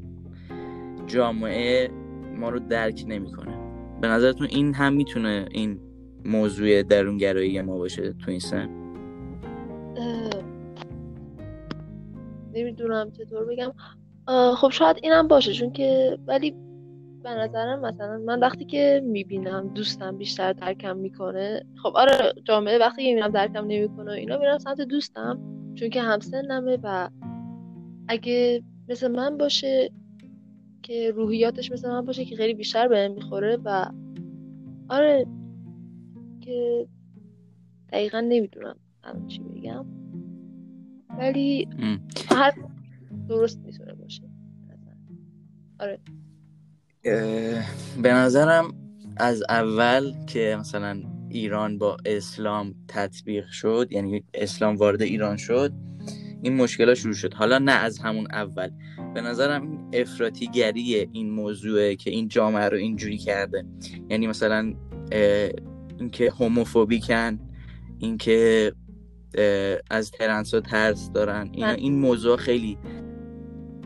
جامعه 1.07 1.89
ما 2.35 2.49
رو 2.49 2.59
درک 2.59 3.05
نمی‌کنه. 3.07 3.57
به 4.01 4.07
نظرتون 4.07 4.47
این 4.51 4.73
هم 4.73 4.93
می‌تونه 4.93 5.45
این 5.51 5.79
موضوع 6.25 6.83
درونگرایی 6.83 7.61
ما 7.61 7.77
باشه 7.77 8.13
تو 8.13 8.31
این 8.31 8.39
سن؟ 8.39 8.69
نمی‌دونم 12.53 13.11
چطور 13.11 13.45
بگم. 13.45 13.73
خب 14.55 14.69
شاید 14.69 14.97
اینم 15.03 15.27
باشه 15.27 15.53
چون 15.53 15.71
که 15.71 16.17
ولی 16.27 16.55
به 17.23 17.29
نظرم 17.29 17.79
مثلا 17.79 18.17
من 18.17 18.39
وقتی 18.39 18.65
که 18.65 19.01
می‌بینم 19.05 19.71
دوستم 19.75 20.17
بیشتر 20.17 20.53
درکم 20.53 20.97
می‌کنه 20.97 21.65
خب 21.83 21.91
آره 21.95 22.33
جامعه 22.43 22.77
وقتی 22.77 23.03
که 23.03 23.09
می‌بینم 23.09 23.27
درکم 23.27 23.65
نمی‌کنه 23.67 24.11
اینا 24.11 24.37
میرم 24.37 24.57
سمت 24.57 24.81
دوستم 24.81 25.39
چون 25.75 25.89
که 25.89 26.01
همسنمه 26.01 26.77
و 26.83 27.09
اگه 28.07 28.63
مثل 28.89 29.07
من 29.07 29.37
باشه 29.37 29.91
که 30.83 31.11
روحیاتش 31.11 31.71
مثل 31.71 31.89
من 31.89 32.05
باشه 32.05 32.25
که 32.25 32.35
خیلی 32.35 32.53
بیشتر 32.53 32.87
بهم 32.87 33.11
می‌خوره 33.11 33.57
و 33.65 33.85
آره 34.89 35.25
که 36.45 36.87
دقیقا 37.91 38.19
نمی‌دونم 38.19 38.75
الان 39.03 39.27
چی 39.27 39.39
بگم 39.39 39.85
ولی 41.17 41.67
هر 42.29 42.53
درست 43.29 43.59
می‌تونه 43.59 43.93
باشه. 43.93 44.23
آره. 45.79 45.99
به 48.01 48.13
نظرم 48.13 48.73
از 49.17 49.43
اول 49.49 50.25
که 50.25 50.57
مثلا 50.59 51.03
ایران 51.29 51.77
با 51.77 51.97
اسلام 52.05 52.75
تطبیق 52.87 53.47
شد 53.47 53.87
یعنی 53.91 54.23
اسلام 54.33 54.75
وارد 54.75 55.01
ایران 55.01 55.37
شد 55.37 55.73
این 56.41 56.55
مشکلات 56.55 56.97
شروع 56.97 57.13
شد. 57.13 57.33
حالا 57.33 57.59
نه 57.59 57.71
از 57.71 57.99
همون 57.99 58.27
اول. 58.31 58.69
به 59.13 59.21
نظرم 59.21 59.89
افراتیگری 59.93 60.95
این 61.11 61.29
موضوعه 61.29 61.95
که 61.95 62.09
این 62.09 62.27
جامعه 62.27 62.69
رو 62.69 62.77
اینجوری 62.77 63.17
کرده. 63.17 63.65
یعنی 64.09 64.27
مثلا 64.27 64.73
اینکه 65.99 66.31
هوموفوبیکن 66.31 67.39
اینکه 67.99 68.73
از 69.89 70.11
ترنس 70.11 70.53
ها 70.53 70.59
ترس 70.59 71.11
دارن 71.11 71.49
این, 71.51 71.65
این 71.65 71.99
موضوع 71.99 72.37
خیلی 72.37 72.77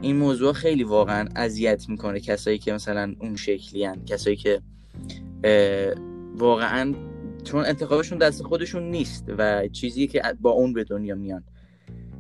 این 0.02 0.16
موضوع 0.16 0.54
خیلی 0.54 0.84
واقعا 0.84 1.30
اذیت 1.36 1.90
می‌کنه 1.90 2.20
کسایی 2.20 2.58
که 2.58 2.74
مثلا 2.74 3.16
اون 3.20 3.36
شکلی 3.36 3.84
هن. 3.84 4.06
کسایی 4.06 4.36
که 4.36 4.62
واقعا 6.36 6.94
چون 7.44 7.66
انتخابشون 7.66 8.18
دست 8.18 8.44
خودشون 8.44 8.84
نیست 8.92 9.26
و 9.38 9.68
چیزی 9.68 10.08
که 10.08 10.22
با 10.42 10.50
اون 10.50 10.74
به 10.74 10.84
دنیا 10.84 11.16
میان 11.16 11.44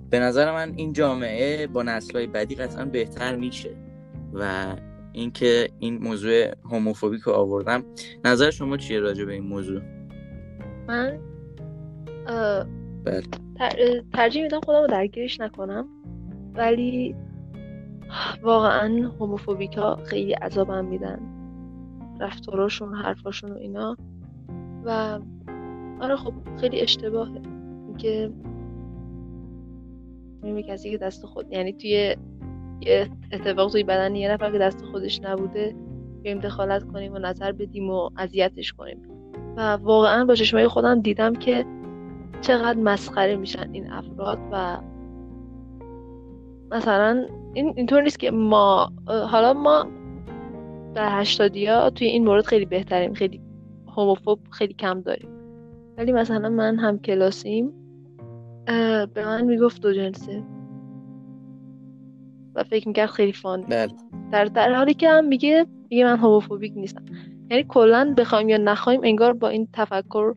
به 0.10 0.20
نظر 0.20 0.52
من 0.52 0.74
این 0.76 0.94
جامعه 0.94 1.68
با 1.68 1.84
نسلهای 1.84 2.28
بعدی 2.28 2.56
قطعا 2.56 2.86
بهتر 2.86 3.36
میشه 3.36 3.70
و 4.34 4.76
اینکه 5.18 5.68
این 5.80 5.98
موضوع 6.04 6.54
هوموفوبیک 6.72 7.22
رو 7.22 7.34
آوردم. 7.34 7.84
نظر 8.26 8.50
شما 8.52 8.78
چیه 8.78 9.00
راجع 9.00 9.26
به 9.26 9.34
این 9.34 9.44
موضوع؟ 9.44 9.82
من 10.88 11.20
بله. 13.06 13.24
ترجیح 14.14 14.44
میدم 14.44 14.60
خودم 14.60 14.82
رو 14.82 14.88
درگیرش 14.88 15.40
نکنم. 15.40 15.88
ولی 16.56 17.16
واقعا 18.42 19.12
هوموفوبیک 19.20 19.78
ها 19.78 19.96
خیلی 19.96 20.34
عذابم 20.34 20.86
میدن. 20.86 21.20
رفتاراشون 22.20 22.96
حرفاشون 22.96 23.52
و 23.52 23.56
اینا. 23.56 23.98
و 24.86 25.20
آره 26.02 26.16
خب 26.16 26.34
خیلی 26.62 26.82
اشتباهه. 26.82 27.42
اینکه 27.88 28.32
کسی 30.68 30.92
که 30.92 30.98
دست 30.98 31.26
خود 31.26 31.54
یعنی 31.54 31.74
توی 31.74 32.16
یه 32.82 33.10
اتفاق 33.32 33.72
توی 33.72 33.84
بدن 33.84 34.16
یه 34.16 34.32
نفر 34.32 34.52
که 34.52 34.58
دست 34.58 34.86
خودش 34.86 35.22
نبوده 35.22 35.76
بیایم 36.22 36.40
دخالت 36.40 36.84
کنیم 36.84 37.14
و 37.14 37.20
نظر 37.20 37.52
بدیم 37.52 37.90
و 37.90 38.10
اذیتش 38.18 38.74
کنیم. 38.74 39.02
و 39.58 39.74
واقعا 39.74 40.26
با 40.26 40.36
چشمای 40.36 40.68
خودم 40.68 41.02
دیدم 41.02 41.34
که 41.34 41.66
چقدر 42.42 42.80
مسخره 42.80 43.36
میشن 43.36 43.70
این 43.72 43.92
افراد 43.92 44.40
و 44.52 44.78
مثلا 46.72 47.26
این 47.54 47.74
اینطور 47.78 48.02
نیست 48.02 48.20
که 48.20 48.32
ما 48.32 48.92
حالا 49.08 49.54
ما 49.54 49.88
در 50.96 51.20
هشتادی 51.20 51.66
ها 51.66 51.90
توی 51.90 52.08
این 52.08 52.26
مورد 52.26 52.46
خیلی 52.46 52.66
بهتریم 52.66 53.14
خیلی 53.14 53.42
هوموفوب 53.88 54.40
خیلی 54.50 54.74
کم 54.74 55.02
داریم. 55.02 55.30
ولی 55.98 56.12
مثلا 56.12 56.50
من 56.50 56.80
هم 56.80 57.00
کلاسیم 57.00 57.74
به 59.14 59.26
من 59.26 59.46
می‌گفت 59.46 59.82
دو 59.82 59.94
جنسه. 59.94 60.44
و 62.58 62.64
فکر 62.64 62.88
می‌کرد 62.88 63.10
خیلی 63.10 63.34
فان 63.34 63.62
بله. 63.62 63.94
در, 64.32 64.46
در 64.46 64.74
حالی 64.74 64.94
که 64.94 65.10
هم 65.10 65.26
میگه 65.26 65.66
میگه 65.90 66.04
من 66.04 66.18
هوموفوبیک 66.18 66.74
نیستم. 66.76 67.06
یعنی 67.52 67.66
کلا 67.68 68.14
بخوایم 68.18 68.50
یا 68.50 68.58
نخوایم 68.58 69.02
انگار 69.04 69.34
با 69.34 69.50
این 69.50 69.68
تفکر 69.74 70.36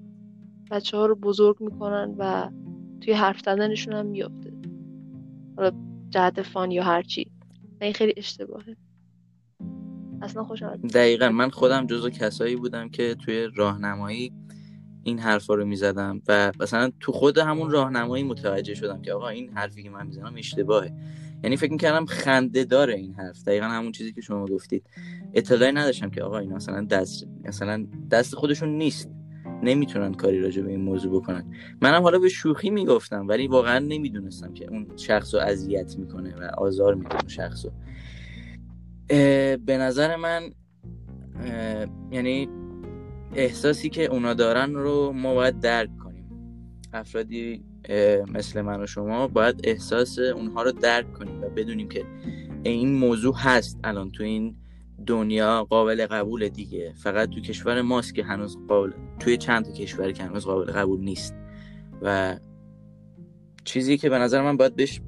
بچه 0.71 0.97
ها 0.97 1.07
رو 1.07 1.15
بزرگ 1.15 1.57
می‌کنن 1.61 2.15
و 2.19 2.51
توی 3.01 3.13
حرف 3.13 3.41
زدنشون 3.41 3.95
هم 3.95 4.07
میافته. 4.07 4.53
حالا 5.57 5.71
جهت 6.11 6.43
فان 6.43 6.71
یا 6.71 6.83
هرچی 6.83 7.31
این 7.81 7.93
خیلی 7.93 8.15
اشتباهه. 8.17 8.77
اصلا 10.23 10.45
خوش 10.45 10.63
دقیقا 10.95 11.29
من 11.29 11.51
خودم 11.51 11.87
جزو 11.87 12.11
کسایی 12.11 12.57
بودم 12.57 12.89
که 12.89 13.15
توی 13.15 13.49
راهنمایی 13.55 14.33
این 15.03 15.19
حرفا 15.19 15.55
رو 15.55 15.65
می‌زدم 15.65 16.23
و 16.29 16.53
مثلا 16.61 16.91
تو 17.01 17.13
خود 17.13 17.39
همون 17.39 17.71
راهنمایی 17.71 18.25
متوجه 18.25 18.75
شدم 18.75 19.03
که 19.03 19.13
آقا 19.13 19.29
این 19.29 19.49
حرفی 19.49 19.83
که 19.83 19.91
من 19.91 20.07
می‌زنم 20.07 20.35
اشتباهه. 20.37 20.93
یعنی 21.45 21.57
فکر 21.57 21.73
می‌کردم 21.73 22.05
خنده 22.05 22.65
داره 22.65 22.95
این 22.95 23.15
حرف. 23.15 23.43
دقیقا 23.45 23.67
همون 23.67 23.93
چیزی 23.93 24.13
که 24.13 24.21
شما 24.21 24.47
گفتید. 24.47 24.87
اطلاعی 25.35 25.73
نداشتم 25.73 26.11
که 26.11 26.23
آقا 26.23 26.39
این 26.39 26.53
مثلا 26.53 26.85
دست 26.85 27.27
مثلا 27.45 27.87
دست 28.11 28.35
خودشون 28.35 28.69
نیست. 28.69 29.11
نمی‌تونن 29.63 30.15
کاری 30.15 30.41
راجع 30.41 30.63
به 30.63 30.71
این 30.71 30.81
موضوع 30.81 31.21
بکنن. 31.21 31.55
منم 31.83 32.03
حالا 32.03 32.19
به 32.19 32.29
شوخی 32.29 32.71
می‌گفتم 32.71 33.29
ولی 33.29 33.49
واقعا 33.49 33.79
نمی‌دونستم 33.79 34.55
که 34.55 34.67
اون 34.71 34.87
شخص 34.97 35.35
رو 35.35 35.41
اذیت 35.41 35.99
می‌کنه 35.99 36.37
و 36.37 36.51
آزار 36.59 36.95
می‌کنه 36.95 37.29
شخص 37.29 37.65
رو 37.65 37.73
به 39.57 39.79
نظر 39.79 40.17
من 40.17 40.51
یعنی 42.13 42.49
احساسی 43.35 43.89
که 43.89 44.05
اونا 44.05 44.35
دارن 44.35 44.75
رو 44.75 45.13
ما 45.13 45.35
باید 45.35 45.61
درک 45.61 45.97
کنیم. 45.97 46.29
افرادی 46.93 47.65
مثل 48.29 48.61
من 48.61 48.83
و 48.83 48.87
شما 48.87 49.29
باید 49.29 49.61
احساس 49.65 50.19
اونها 50.19 50.63
رو 50.63 50.73
درک 50.73 51.13
کنیم 51.13 51.43
و 51.43 51.49
بدونیم 51.49 51.89
که 51.89 52.05
این 52.63 52.95
موضوع 52.95 53.35
هست 53.39 53.79
الان 53.85 54.11
تو 54.11 54.23
این 54.23 54.57
دنیا 55.07 55.65
قابل 55.65 56.07
قبول 56.07 56.49
دیگه. 56.49 56.95
فقط 56.97 57.31
تو 57.31 57.41
کشور 57.41 57.83
ماست 57.83 58.15
که 58.15 58.25
هنوز 58.25 58.59
قابل 58.69 58.91
توی 59.19 59.37
چند 59.37 59.65
تا 59.65 59.73
کشور 59.73 60.13
که 60.13 60.23
هنوز 60.23 60.45
قابل 60.45 60.73
قبول 60.73 61.01
نیست. 61.01 61.35
و 62.03 62.39
چیزی 63.65 63.99
که 63.99 64.09
به 64.09 64.19
نظر 64.19 64.43
من 64.43 64.57
باید 64.57 64.77
بهش 64.77 65.01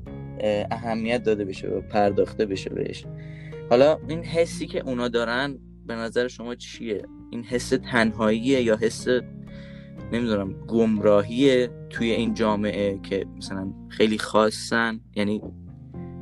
اهمیت 0.70 1.22
داده 1.22 1.44
بشه 1.44 1.68
و 1.68 1.80
پرداخته 1.80 2.46
بشه 2.46 2.70
بهش. 2.70 3.06
حالا 3.70 3.98
این 4.08 4.24
حسی 4.24 4.66
که 4.66 4.80
اونا 4.80 5.08
دارن 5.08 5.58
به 5.86 5.94
نظر 5.94 6.28
شما 6.28 6.54
چیه؟ 6.54 7.02
این 7.30 7.44
حس 7.44 7.68
تنهاییه 7.68 8.62
یا 8.62 8.76
حس 8.76 9.06
نمی‌دونم 10.12 10.52
گمراهیه 10.52 11.70
توی 11.90 12.10
این 12.10 12.34
جامعه 12.34 12.98
که 13.02 13.26
مثلا 13.36 13.72
خیلی 13.88 14.18
خاصن. 14.18 15.00
یعنی 15.16 15.42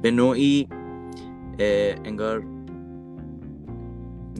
به 0.02 0.10
نوعی 0.10 0.68
انگار 2.04 2.44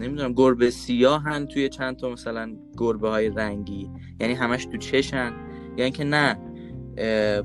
نمی‌دونم 0.00 0.32
گربه 0.32 0.70
سیاهن 0.70 1.46
توی 1.46 1.68
چند 1.68 1.96
تا 1.96 2.10
مثلا 2.10 2.56
گربه 2.78 3.08
های 3.08 3.28
رنگی. 3.28 3.90
یعنی 4.20 4.34
همش 4.34 4.64
تو 4.64 4.76
چشن. 4.76 5.32
یعنی 5.76 5.90
که 5.90 6.04
نه 6.04 6.38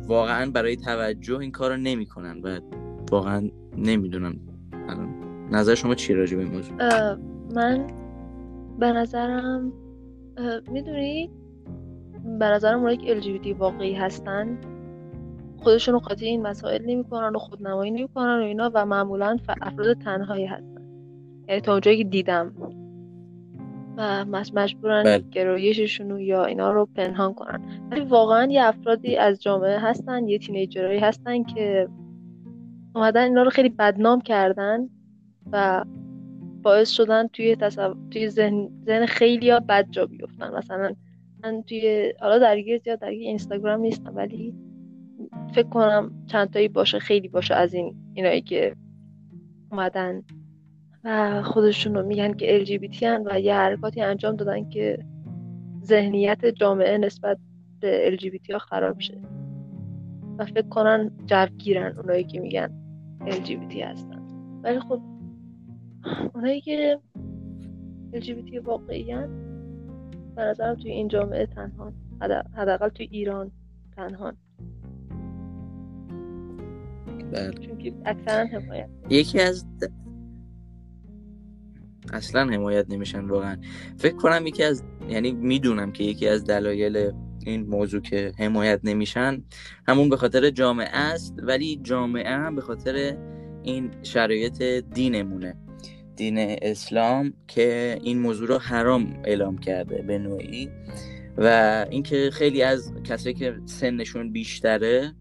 واقعا 0.08 0.52
برای 0.52 0.76
توجه 0.76 1.40
این 1.40 1.52
کار 1.52 1.72
رو 1.72 1.78
نمی‌کنن. 1.78 2.42
و 2.42 2.60
واقعا 3.12 3.50
نمی‌دونم. 3.78 4.40
نظر 5.52 5.76
شما 5.76 5.96
چی 5.96 6.14
راجع 6.14 6.38
به 6.38 6.44
این 6.44 6.52
موضوع؟ 6.52 6.76
من 7.56 7.88
به 8.80 8.92
نظرم 8.92 9.74
می‌دونی؟ 10.72 11.32
به 12.26 12.46
نظرم 12.46 12.80
اونایی 12.80 12.98
که 12.98 13.22
LGBT 13.22 13.56
واقعی 13.58 13.94
هستن 13.94 14.58
خودشون 15.58 15.94
رو 15.94 16.00
قاطی 16.00 16.26
این 16.26 16.42
مسائل 16.42 16.86
نمی‌کنن 16.86 17.36
و 17.36 17.40
خودنمایی 17.40 17.92
نمی‌کنن 17.92 18.40
و 18.40 18.44
اینا 18.44 18.72
و 18.74 18.86
معمولا 18.86 19.38
افراد 19.62 19.98
تنهایی 19.98 20.46
هستن. 20.46 20.82
یعنی 21.48 21.62
تا 21.62 21.72
اونجایی 21.72 21.98
که 21.98 22.04
دیدم. 22.04 22.54
و 23.98 24.26
مجبورن 24.26 25.04
بله. 25.04 25.24
گرایششون 25.32 26.20
یا 26.20 26.46
اینا 26.46 26.72
رو 26.72 26.86
پنهان 26.96 27.34
کنن. 27.34 27.62
ولی 27.92 28.02
واقعا 28.02 28.52
یه 28.52 28.64
افرادی 28.64 29.18
از 29.18 29.42
جامعه 29.42 29.80
هستن 29.80 30.28
یه 30.28 30.38
تینیجرهایی 30.38 31.00
هستن 31.00 31.44
که 31.44 31.90
اومدن 32.96 33.24
اینا 33.24 33.44
رو 33.44 33.50
خیلی 33.50 33.70
بدنام 33.70 34.22
کردن 34.22 34.90
و 35.52 35.86
باعث 36.62 36.90
شدن 36.90 37.28
توی 37.28 37.56
تصو... 37.56 37.96
توی 38.12 38.30
ذهن, 38.30 38.70
ذهن 38.86 39.06
خیلی 39.06 39.50
ها 39.50 39.60
بد 39.60 39.88
جا 39.92 40.06
بیفتن. 40.06 40.56
مثلا 40.58 40.94
من 41.46 41.64
توی 41.64 42.14
حالا 42.22 42.40
درگیر 42.40 42.78
زیاد 42.78 43.00
درگیر 43.00 43.28
اینستاگرام 43.28 43.80
نیستم 43.80 44.16
ولی 44.16 44.54
فکر 45.54 45.70
کنم 45.70 46.26
چند 46.28 46.50
تایی 46.50 46.68
باشه 46.68 47.00
خیلی 47.00 47.28
باشه 47.28 47.56
از 47.56 47.74
این 47.74 47.96
اینایی 48.14 48.42
که 48.42 48.76
اومدن 49.72 50.24
و 51.04 51.42
خودشون 51.44 51.96
رو 51.96 52.06
میگن 52.06 52.34
که 52.34 52.66
LGBT 52.66 53.04
هن 53.04 53.28
و 53.32 53.40
یه 53.40 53.54
حرکاتی 53.54 54.02
انجام 54.02 54.36
دادن 54.36 54.70
که 54.70 55.06
ذهنیت 55.84 56.46
جامعه 56.46 56.98
نسبت 56.98 57.38
به 57.80 58.18
LGBT 58.18 58.52
ها 58.52 58.60
خراب 58.60 59.00
شه. 59.00 59.22
و 60.38 60.46
فکر 60.46 60.70
کنن 60.70 61.12
جوگیرن 61.26 61.98
اونایی 61.98 62.24
که 62.24 62.40
میگن 62.40 62.70
LGBT 63.26 63.76
هستن. 63.76 64.28
ولی 64.64 64.80
خب 64.80 65.02
اونایی 66.34 66.62
که 66.62 67.00
LGBT 68.14 68.66
واقعی 68.66 69.12
هن 69.12 69.45
به 70.36 70.42
نظرم 70.42 70.76
توی 70.76 70.92
این 70.92 71.08
جامعه 71.08 71.46
تنها 71.46 71.94
حداقل 72.58 72.90
توی 72.90 73.08
ایران 73.12 73.52
تنها. 73.96 74.34
بله. 77.32 77.52
چون 77.52 77.78
که 77.78 77.94
اکثرا 78.06 78.46
حمایت. 78.46 78.90
یکی 79.10 79.40
از 79.40 79.66
اصلا 82.14 82.54
حمایت 82.54 82.86
نمیشن 82.90 83.26
واقعا. 83.26 83.58
فکر 83.98 84.16
کنم 84.16 84.48
یکی 84.48 84.64
از 84.64 84.84
یعنی 85.10 85.32
می‌دونم 85.32 85.92
که 85.92 86.04
یکی 86.04 86.28
از 86.28 86.46
دلایل 86.46 87.12
این 87.46 87.68
موضوع 87.68 88.02
که 88.02 88.32
حمایت 88.40 88.80
نمیشن 88.84 89.44
همون 89.88 90.10
به 90.10 90.18
خاطر 90.18 90.50
جامعه 90.50 90.90
است 90.98 91.36
ولی 91.44 91.80
جامعه 91.84 92.30
هم 92.30 92.56
به 92.56 92.62
خاطر 92.62 93.18
این 93.64 93.92
شرایط 94.04 94.62
دینمونه. 94.94 95.65
دین 96.16 96.38
اسلام 96.62 97.34
که 97.48 98.00
این 98.04 98.20
موضوع 98.20 98.48
رو 98.48 98.58
حرام 98.58 99.22
اعلام 99.24 99.58
کرده 99.58 100.02
به 100.02 100.18
نوعی. 100.18 100.70
و 101.38 101.86
اینکه 101.90 102.30
خیلی 102.34 102.62
از 102.62 102.94
کسایی 103.04 103.36
که 103.36 103.56
سنشون 103.66 104.32
بیشتره 104.32 105.14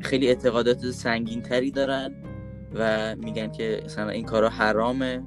خیلی 0.00 0.28
اعتقادات 0.28 0.90
سنگین 0.90 1.42
تری 1.42 1.70
دارن 1.70 2.14
و 2.74 3.16
میگن 3.16 3.52
که 3.52 3.82
مثلا 3.84 4.08
این 4.08 4.24
کارا 4.24 4.48
حرامه. 4.48 5.22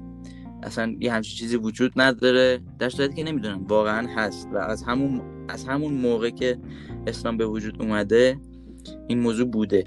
اصلا 0.63 0.95
یه 0.99 1.13
همچین 1.13 1.37
چیزی 1.37 1.55
وجود 1.55 1.91
نداره. 1.95 2.59
در 2.79 2.89
صورتی 2.89 3.15
که 3.15 3.23
نمی‌دونن 3.23 3.65
واقعا 3.67 4.07
هست. 4.15 4.47
و 4.53 4.57
از 4.57 4.83
همون 4.83 5.21
از 5.49 5.65
همون 5.65 5.93
موقع 5.93 6.29
که 6.29 6.57
اسلام 7.07 7.37
به 7.37 7.45
وجود 7.45 7.81
اومده 7.81 8.37
این 9.07 9.19
موضوع 9.19 9.47
بوده. 9.47 9.83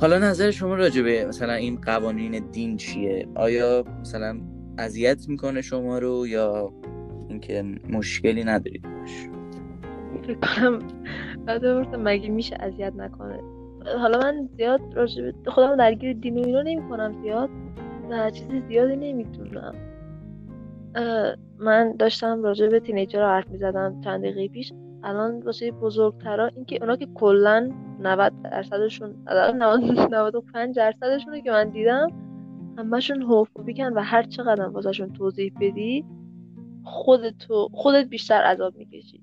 حالا 0.00 0.18
نظر 0.18 0.50
شما 0.50 0.74
راجع 0.74 1.02
به 1.02 1.26
مثلا 1.26 1.52
این 1.52 1.80
قوانین 1.80 2.50
دین 2.52 2.76
چیه؟ 2.76 3.28
آیا 3.34 3.84
مثلا 4.00 4.40
اذیت 4.78 5.28
می‌کنه 5.28 5.62
شما 5.62 5.98
رو 5.98 6.26
یا 6.26 6.72
اینکه 7.28 7.62
مشکلی 7.88 8.44
ندارید 8.44 8.82
باش؟ 8.82 9.28
کنم 10.42 10.78
بعد 11.46 11.66
مگه 11.96 12.28
میشه 12.28 12.56
اذیت 12.60 12.92
نکنه؟ 12.96 13.40
حالا 13.98 14.18
من 14.18 14.48
زیاد 14.56 14.80
راجع 14.94 15.32
خودم 15.46 15.76
درگیر 15.76 16.12
دین 16.12 16.38
و 16.38 16.46
اینو 16.46 16.62
نمی 16.62 17.22
زیاد. 17.22 17.50
و 18.10 18.30
چیزی 18.30 18.62
زیادی 18.68 18.96
نمی‌تونم. 18.96 19.74
من 21.58 21.96
داشتم 21.98 22.42
راجع 22.42 22.68
به 22.68 22.80
تینیجر 22.80 23.20
رو 23.20 23.26
حرف 23.26 23.48
می‌زدم 23.48 24.00
چند 24.04 24.20
دقیقه 24.20 24.48
پیش. 24.48 24.72
الان 25.06 25.42
واسه 25.42 25.70
بزرگترا 25.70 26.46
اینکه 26.46 26.78
اونا 26.80 26.96
که 26.96 27.06
کلا 27.14 27.70
90 28.00 28.32
درصدشون 28.42 29.14
95 30.10 30.76
درصدشون 30.76 31.42
که 31.42 31.50
من 31.50 31.70
دیدم 31.70 32.08
همشون 32.78 33.22
هوفوبیکن 33.22 33.92
و 33.92 34.02
هر 34.02 34.22
چقدر 34.22 34.68
واسهشون 34.68 35.12
توضیح 35.12 35.52
بدی 35.60 36.04
خودتو 36.84 37.68
خودت 37.72 38.08
بیشتر 38.08 38.34
عذاب 38.42 38.76
می‌کشی 38.76 39.22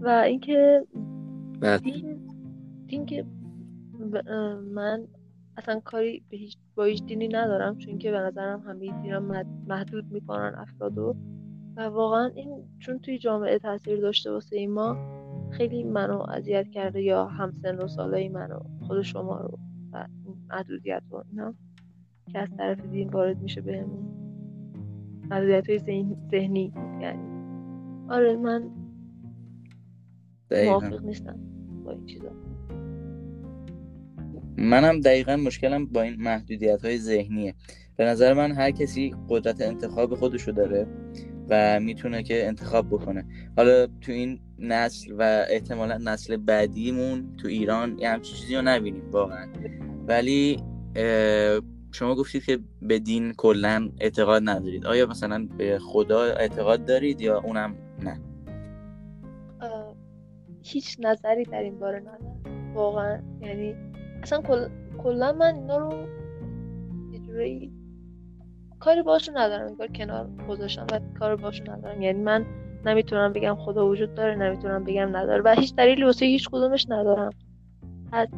و 0.00 0.08
اینکه. 0.08 0.86
دین, 1.82 2.28
دین 2.86 3.06
که 3.06 3.24
من 4.74 5.08
اصلا 5.56 5.80
کاری 5.80 6.22
به 6.30 6.36
هیچ 6.36 6.56
با 6.74 6.84
هیچ 6.84 7.04
دینی 7.04 7.28
ندارم 7.28 7.78
چون 7.78 7.98
که 7.98 8.10
به 8.10 8.18
نظرم 8.18 8.60
همه 8.60 9.02
دینا 9.02 9.44
محدود 9.68 10.12
می‌کنن 10.12 10.54
افرادو 10.58 11.16
و 11.76 11.80
واقعا 11.80 12.30
این 12.34 12.64
چون 12.78 12.98
توی 12.98 13.18
جامعه 13.18 13.58
تاثیر 13.58 14.00
داشته 14.00 14.30
واسه 14.30 14.66
ما 14.66 14.96
خیلی 15.50 15.84
منو 15.84 16.22
اذیت 16.30 16.70
کرده 16.70 17.02
یا 17.02 17.26
همسن 17.26 17.78
و 17.78 17.88
سالای 17.88 18.28
منو 18.28 18.60
خود 18.80 19.02
شما 19.02 19.40
رو 19.40 19.58
و 19.92 20.06
محدودیت 20.50 21.02
و 21.10 21.16
اینا 21.30 21.54
که 22.32 22.38
از 22.38 22.48
طرف 22.56 22.80
دین 22.86 23.08
وارد 23.08 23.42
میشه 23.42 23.60
بهمون. 23.60 24.10
محدودیت 25.30 25.70
های 25.70 25.78
ذهنی 26.30 26.72
یعنی. 27.00 27.30
آره 28.08 28.36
من 28.36 28.70
موافق 30.50 31.04
نیستم 31.04 31.38
با 31.84 31.90
این 31.90 32.06
چیزا. 32.06 32.32
منم 34.56 35.00
دقیقا 35.00 35.36
مشکلم 35.36 35.86
با 35.86 36.02
این 36.02 36.22
محدودیت 36.22 36.84
های 36.84 36.98
ذهنیه. 36.98 37.54
به 37.96 38.04
نظر 38.04 38.34
من 38.34 38.52
هر 38.52 38.70
کسی 38.70 39.14
قدرت 39.28 39.60
انتخاب 39.60 40.14
خودشو 40.14 40.52
داره. 40.52 40.86
و 41.50 41.80
می‌تونه 41.80 42.22
که 42.22 42.46
انتخاب 42.46 42.86
بکنه. 42.86 43.24
حالا 43.56 43.86
تو 43.86 44.12
این 44.12 44.40
نسل 44.58 45.12
و 45.18 45.44
احتمالا 45.50 45.98
نسل 45.98 46.36
بعدیمون 46.36 47.36
تو 47.36 47.48
ایران 47.48 47.98
یه 47.98 48.08
همچین 48.08 48.36
چیزی 48.36 48.56
رو 48.56 48.62
نبینیم 48.62 49.10
واقعا. 49.10 49.48
ولی 50.06 50.62
شما 51.92 52.14
گفتید 52.14 52.44
که 52.44 52.58
به 52.82 52.98
دین 52.98 53.32
کلا 53.32 53.90
اعتقاد 54.00 54.42
ندارید. 54.44 54.86
آیا 54.86 55.06
مثلا 55.06 55.48
به 55.58 55.78
خدا 55.78 56.22
اعتقاد 56.22 56.84
دارید 56.84 57.20
یا 57.20 57.40
اونم 57.40 57.74
نه؟ 58.04 58.20
هیچ 60.62 60.96
نظری 61.00 61.44
در 61.44 61.62
این 61.62 61.78
باره 61.78 62.00
ندارم. 62.00 62.74
واقعا 62.74 63.22
یعنی 63.40 63.74
اصلا 64.22 64.42
کلا 64.98 65.32
من 65.32 65.54
اینا 65.54 65.78
رو 65.78 66.06
یه 67.12 67.70
کاری 68.80 69.02
باشون 69.02 69.38
ندارم 69.38 69.66
انگار 69.66 69.86
کنار 69.86 70.28
گذاشتم 70.48 70.86
و 70.92 71.00
کار 71.18 71.36
باشون 71.36 71.70
ندارم. 71.70 72.02
یعنی 72.02 72.22
من 72.22 72.46
نمی‌تونم 72.86 73.32
بگم 73.32 73.54
خدا 73.54 73.88
وجود 73.88 74.14
داره 74.14 74.36
نمی‌تونم 74.36 74.84
بگم 74.84 75.16
نداره. 75.16 75.42
و 75.42 75.54
هیچ 75.58 75.74
دلیلی 75.74 76.04
واسه 76.04 76.26
هیچ 76.26 76.48
کدومش 76.48 76.86
ندارم. 76.88 77.30
حد 78.12 78.28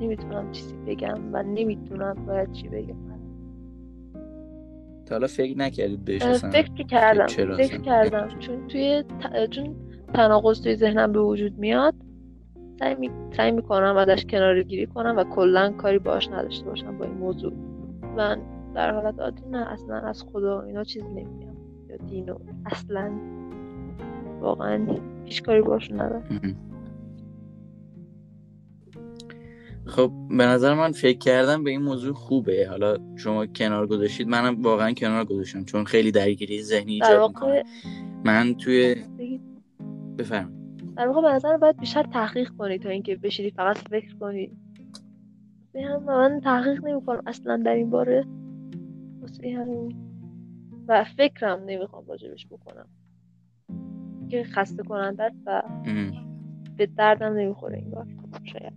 نمی‌تونم 0.00 0.52
چیزی 0.52 0.74
بگم 0.86 1.18
و 1.32 1.42
نمی‌تونم 1.42 2.14
باید 2.26 2.52
چی 2.52 2.68
بگم. 2.68 2.96
تا 5.06 5.14
حالا 5.14 5.26
فکر 5.26 5.58
نکردید 5.58 6.04
بهش 6.04 6.22
فکر 6.22 6.82
کردم 6.82 7.26
فکر 7.56 7.80
کردم. 7.80 8.28
چون 8.38 8.66
توی 8.66 9.04
چون 9.50 9.76
تناقض 10.14 10.62
توی 10.62 10.74
ذهنم 10.74 11.12
به 11.12 11.20
وجود 11.20 11.58
میاد 11.58 11.94
سعی, 12.78 12.94
می... 12.94 13.10
سعی 13.36 13.50
می‌کنم 13.50 13.96
ازش 13.96 14.24
کنار 14.24 14.62
گیری 14.62 14.86
کنم 14.86 15.14
و 15.16 15.24
کلا 15.24 15.72
کاری 15.72 15.98
باش 15.98 16.28
نداشته 16.28 16.64
باشم 16.64 16.98
با 16.98 17.04
این 17.04 17.14
موضوع. 17.14 17.52
من 18.16 18.38
در 18.74 18.94
حالت 18.94 19.18
عادی 19.18 19.42
نه 19.50 19.72
اصلا 19.72 19.96
از 19.96 20.22
خدا 20.22 20.62
اینا 20.62 20.84
چیزی 20.84 21.08
نمیگم. 21.08 21.56
یا 21.88 21.96
دینو 21.96 22.38
اصلا. 22.66 23.12
واقعا 24.40 24.98
هیچ 25.24 25.42
کاری 25.42 25.62
باش 25.62 25.90
ندارم. 25.90 26.56
خب 29.86 30.12
به 30.28 30.46
نظر 30.46 30.74
من 30.74 30.92
فکر 30.92 31.18
کردم 31.18 31.64
به 31.64 31.70
این 31.70 31.82
موضوع 31.82 32.14
خوبه. 32.14 32.68
حالا 32.70 32.96
شما 33.16 33.46
کنار 33.46 33.86
گذاشتید 33.86 34.28
منم 34.28 34.62
واقعا 34.62 34.92
کنار 34.92 35.24
گذاشتم 35.24 35.64
چون 35.64 35.84
خیلی 35.84 36.10
درگیری 36.10 36.62
ذهنی 36.62 36.92
ایجاد 36.92 37.28
می‌کنه. 37.28 37.62
من 38.24 38.54
توی 38.54 38.96
بفرم 40.18 40.52
در 40.96 41.08
واقع 41.08 41.22
به 41.22 41.28
نظر 41.28 41.56
باید 41.56 41.76
بیشتر 41.76 42.02
تحقیق 42.02 42.50
کنی 42.58 42.78
تا 42.78 42.88
اینکه 42.88 43.16
بشینی 43.16 43.50
فقط 43.50 43.78
فکر 43.78 44.14
کنی. 44.20 44.52
هم 45.74 46.02
من 46.04 46.40
تحقیق 46.44 46.84
نمی 46.84 47.04
کنم 47.06 47.22
اصلا 47.26 47.56
در 47.56 47.74
این 47.74 47.90
باره. 47.90 48.24
همین. 49.44 49.96
و 50.88 51.04
فکرم 51.16 51.64
نمی‌خوام 51.66 52.06
راجبش 52.06 52.46
بکنم. 52.46 52.86
که 54.28 54.44
خسته 54.44 54.82
کننده 54.82 55.30
و 55.46 55.62
به 56.76 56.86
دردم 56.86 57.32
نمی‌خوره 57.32 57.78
این 57.78 57.90
بار. 57.90 58.06
شاید. 58.44 58.72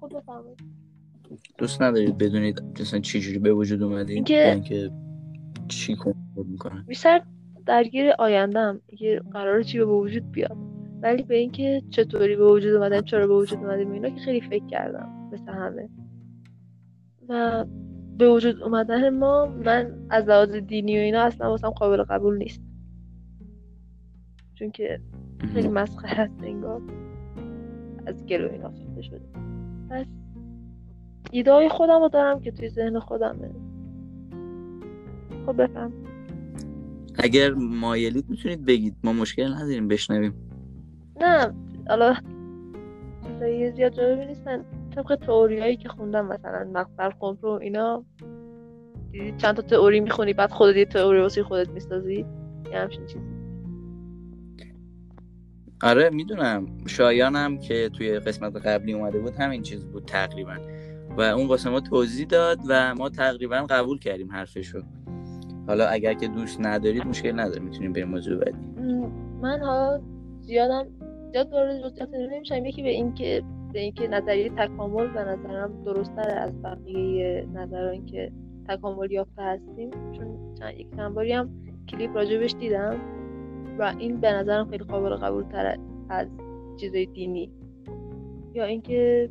خود 0.00 0.14
بفرمایید 0.14 0.58
دوست 1.58 1.82
ندارید 1.82 2.18
بدونید 2.18 2.62
مثلا 2.80 3.00
چی 3.00 3.20
جوری 3.20 3.38
به 3.38 3.52
وجود 3.52 3.82
اومدید 3.82 4.16
اینکه 4.16 4.52
اینکه 4.52 4.90
چی 5.68 5.96
می‌کنن 6.36 6.84
بیشتر 6.88 7.22
درگیر 7.66 8.10
آیندهم 8.18 8.80
یه 9.00 9.20
قرار 9.32 9.62
چی 9.62 9.78
به 9.78 9.84
وجود 9.84 10.30
بیاد. 10.30 10.56
ولی 11.02 11.22
به 11.22 11.36
اینکه 11.36 11.82
چطوری 11.90 12.36
به 12.36 12.44
وجود 12.50 12.74
اومدن 12.74 13.00
چرا 13.00 13.26
به 13.26 13.34
وجود 13.34 13.58
اومدیم 13.58 13.90
اینا 13.90 14.10
که 14.10 14.20
خیلی 14.20 14.40
فکر 14.40 14.66
کردم. 14.66 15.30
مثل 15.32 15.52
همه. 15.52 15.88
و 17.28 17.64
به 18.18 18.28
وجود 18.28 18.62
اومدن 18.62 19.18
ما 19.18 19.46
من 19.46 20.06
از 20.10 20.28
لحاظ 20.28 20.50
دینی 20.50 20.98
و 20.98 21.00
اینا 21.00 21.22
اصلا 21.22 21.48
واسم 21.48 21.70
قابل 21.70 22.02
قبول 22.02 22.36
نیست. 22.36 22.62
چون 24.54 24.70
که 24.70 25.00
خیلی 25.54 25.68
مسخره 25.68 26.10
هست 26.10 26.42
انگار. 26.42 26.82
از 28.06 28.26
گلو 28.26 28.50
اینا 28.52 28.72
ساخته 28.72 29.02
شده 29.02 29.20
پس 29.90 30.06
ایده 31.30 31.52
های 31.52 31.68
خودم 31.68 32.00
رو 32.00 32.08
دارم 32.08 32.40
که 32.40 32.50
توی 32.50 32.68
ذهن 32.68 32.98
خودمه. 32.98 33.50
خب 35.46 35.62
بفهم. 35.62 35.92
اگر 37.18 37.50
مایلید 37.54 38.28
می‌تونید 38.28 38.64
بگید. 38.64 38.96
ما 39.04 39.12
مشکل 39.12 39.54
نداریم 39.54 39.88
بشنویم. 39.88 40.34
نه 41.20 41.54
حالا 41.88 42.14
زیاد 43.74 43.92
جالبی 43.92 44.26
نیستن. 44.26 44.64
طبق 44.94 45.14
تئوریایی 45.14 45.76
که 45.76 45.88
خوندم 45.88 46.26
مثلا 46.26 46.70
مقبل 46.72 47.10
خمر 47.20 47.46
و 47.46 47.48
اینا 47.48 48.04
چند 49.36 49.56
تا 49.56 49.62
تئوری 49.62 50.00
می‌خونی 50.00 50.32
بعد 50.32 50.50
خودت 50.50 50.76
یه 50.76 50.84
تئوری 50.84 51.20
واسه 51.20 51.42
خودت 51.42 51.68
می‌سازی 51.68 52.26
یه 52.72 52.78
همچین 52.78 53.06
چیزی. 53.06 53.24
آره 55.82 56.10
می‌دونم. 56.10 56.66
شایانم 56.86 57.58
که 57.58 57.90
توی 57.98 58.18
قسمت 58.18 58.56
قبلی 58.56 58.92
اومده 58.92 59.18
بود 59.18 59.32
همین 59.34 59.62
چیز 59.62 59.84
بود 59.84 60.04
تقریبا. 60.04 60.56
و 61.18 61.20
اون 61.20 61.46
واسه 61.46 61.70
ما 61.70 61.80
توضیح 61.80 62.26
داد 62.26 62.58
و 62.68 62.94
ما 62.94 63.08
تقریبا 63.08 63.56
قبول 63.56 63.98
کردیم 63.98 64.32
حرفشو. 64.32 64.82
حالا 65.66 65.86
اگر 65.86 66.14
که 66.14 66.28
دوست 66.28 66.60
ندارید 66.60 67.06
مشکل 67.06 67.40
نداره 67.40 67.60
می‌تونیم 67.60 67.92
بریم 67.92 68.08
موضوع 68.08 68.44
بعدی. 68.44 68.66
من 69.42 69.60
ها 69.60 70.00
زیادم 70.40 70.86
زیاد 71.32 71.52
وارد 71.52 71.78
جزئیات 71.78 72.08
نمیشم. 72.32 72.64
یکی 72.64 72.82
به 72.82 72.88
این 72.88 73.14
که 73.14 73.42
به 73.74 73.80
اینکه 73.80 74.08
نظریه 74.08 74.50
تکامل 74.50 75.06
به 75.06 75.20
نظرم 75.20 75.82
درستتر 75.84 76.38
از 76.38 76.62
بقیه 76.62 77.48
نظران 77.54 78.06
که 78.06 78.32
تکامل 78.68 79.10
یافته 79.10 79.42
هستیم. 79.42 79.90
چون 79.90 80.54
چند 80.54 80.74
یک 80.78 80.96
چند 80.96 81.14
باری 81.14 81.32
هم 81.32 81.50
کلیپ 81.88 82.16
راجبش 82.16 82.54
دیدم 82.54 83.00
و 83.78 83.94
این 83.98 84.20
به 84.20 84.32
نظرم 84.32 84.70
خیلی 84.70 84.84
قابل 84.84 85.16
قبول 85.16 85.42
تر 85.42 85.78
از 86.08 86.28
چیزای 86.76 87.06
دینی. 87.06 87.50
یا 88.54 88.64
اینکه 88.64 89.30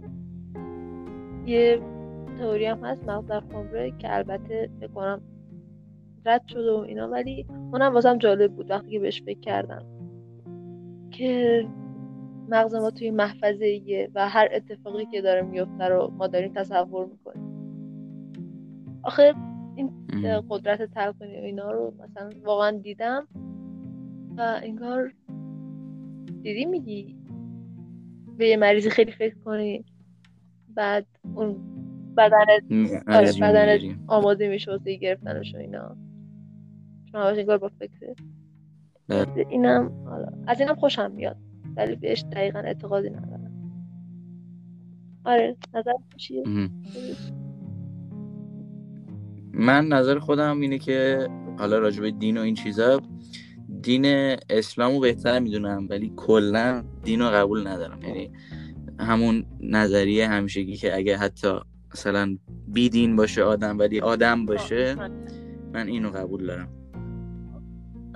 یه 1.45 1.81
تئوری 2.39 2.65
هم 2.65 2.83
هست 2.83 3.09
مغز 3.09 3.27
در 3.27 3.39
خمره 3.39 3.93
که 3.99 4.15
البته 4.15 4.69
فکر 4.79 4.87
کنم 4.87 5.21
رد 6.25 6.47
شده 6.47 6.71
و 6.71 6.77
اینا 6.77 7.07
ولی 7.07 7.45
اونم 7.73 7.93
واسم 7.93 8.17
جالب 8.17 8.53
بود 8.53 8.71
وقتی 8.71 8.91
که 8.91 8.99
بهش 8.99 9.21
فکر 9.21 9.39
کردم. 9.39 9.85
که 11.11 11.65
مغز 12.49 12.75
ما 12.75 12.91
توی 12.91 13.11
محفظه 13.11 14.09
و 14.15 14.29
هر 14.29 14.49
اتفاقی 14.51 15.05
که 15.05 15.21
داره 15.21 15.41
میفته 15.41 15.83
رو 15.83 16.13
ما 16.17 16.27
داریم 16.27 16.53
تصور 16.55 17.05
می‌کنیم. 17.05 17.43
آخه 19.03 19.33
این 19.75 19.91
قدرت 20.49 20.81
تلقینی 20.81 21.41
و 21.41 21.43
اینا 21.43 21.71
رو 21.71 21.93
مثلا 22.03 22.29
واقعا 22.43 22.71
دیدم 22.71 23.27
و 24.37 24.59
انگار 24.63 25.13
دیدی 26.41 26.65
میگی 26.65 27.17
به 28.37 28.47
یه 28.47 28.57
مریضی 28.57 28.89
خیلی 28.89 29.11
فکر 29.11 29.35
کنی 29.45 29.85
بعد 30.75 31.05
اون 31.35 31.57
بدنت 32.17 32.63
آره 33.07 33.31
بدنت 33.41 33.97
آماده 34.07 34.47
میشه 34.47 34.71
واسه 34.71 34.95
گرفتنش 34.95 35.55
و 35.55 35.57
اینا. 35.57 35.97
چون 37.11 37.21
همش 37.21 37.37
انگار 37.37 37.57
با 37.57 37.71
بله. 39.07 39.45
اینم 39.49 39.91
حالا 40.05 40.27
از 40.47 40.59
اینم 40.59 40.75
خوشم 40.75 41.11
میاد. 41.11 41.37
ولی 41.75 41.95
بهش 41.95 42.25
دقیقا 42.31 42.59
اعتقادی 42.59 43.09
ندارم. 43.09 43.51
آره 45.25 45.57
نظر 45.73 45.91
چیه؟ 46.17 46.43
من 49.53 49.87
نظر 49.87 50.19
خودم 50.19 50.59
اینه 50.59 50.77
که 50.77 51.27
حالا 51.57 51.79
راجع 51.79 52.09
دین 52.09 52.37
و 52.37 52.41
این 52.41 52.55
چیزا 52.55 53.01
دین 53.81 54.05
اسلامو 54.49 54.99
بهتر 54.99 55.39
می‌دونم 55.39 55.87
ولی 55.89 56.13
کلا 56.15 56.83
دین 57.03 57.19
رو 57.19 57.25
قبول 57.25 57.67
ندارم. 57.67 58.01
یعنی 58.01 58.31
همون 58.99 59.45
نظریه 59.59 60.27
همیشگی 60.27 60.75
که 60.75 60.95
اگه 60.95 61.17
حتی 61.17 61.59
مثلا 61.93 62.37
بی 62.67 62.89
دین 62.89 63.15
باشه 63.15 63.43
آدم 63.43 63.79
ولی 63.79 63.99
آدم 63.99 64.45
باشه 64.45 64.95
من 65.73 65.87
اینو 65.87 66.09
قبول 66.09 66.45
دارم. 66.45 66.82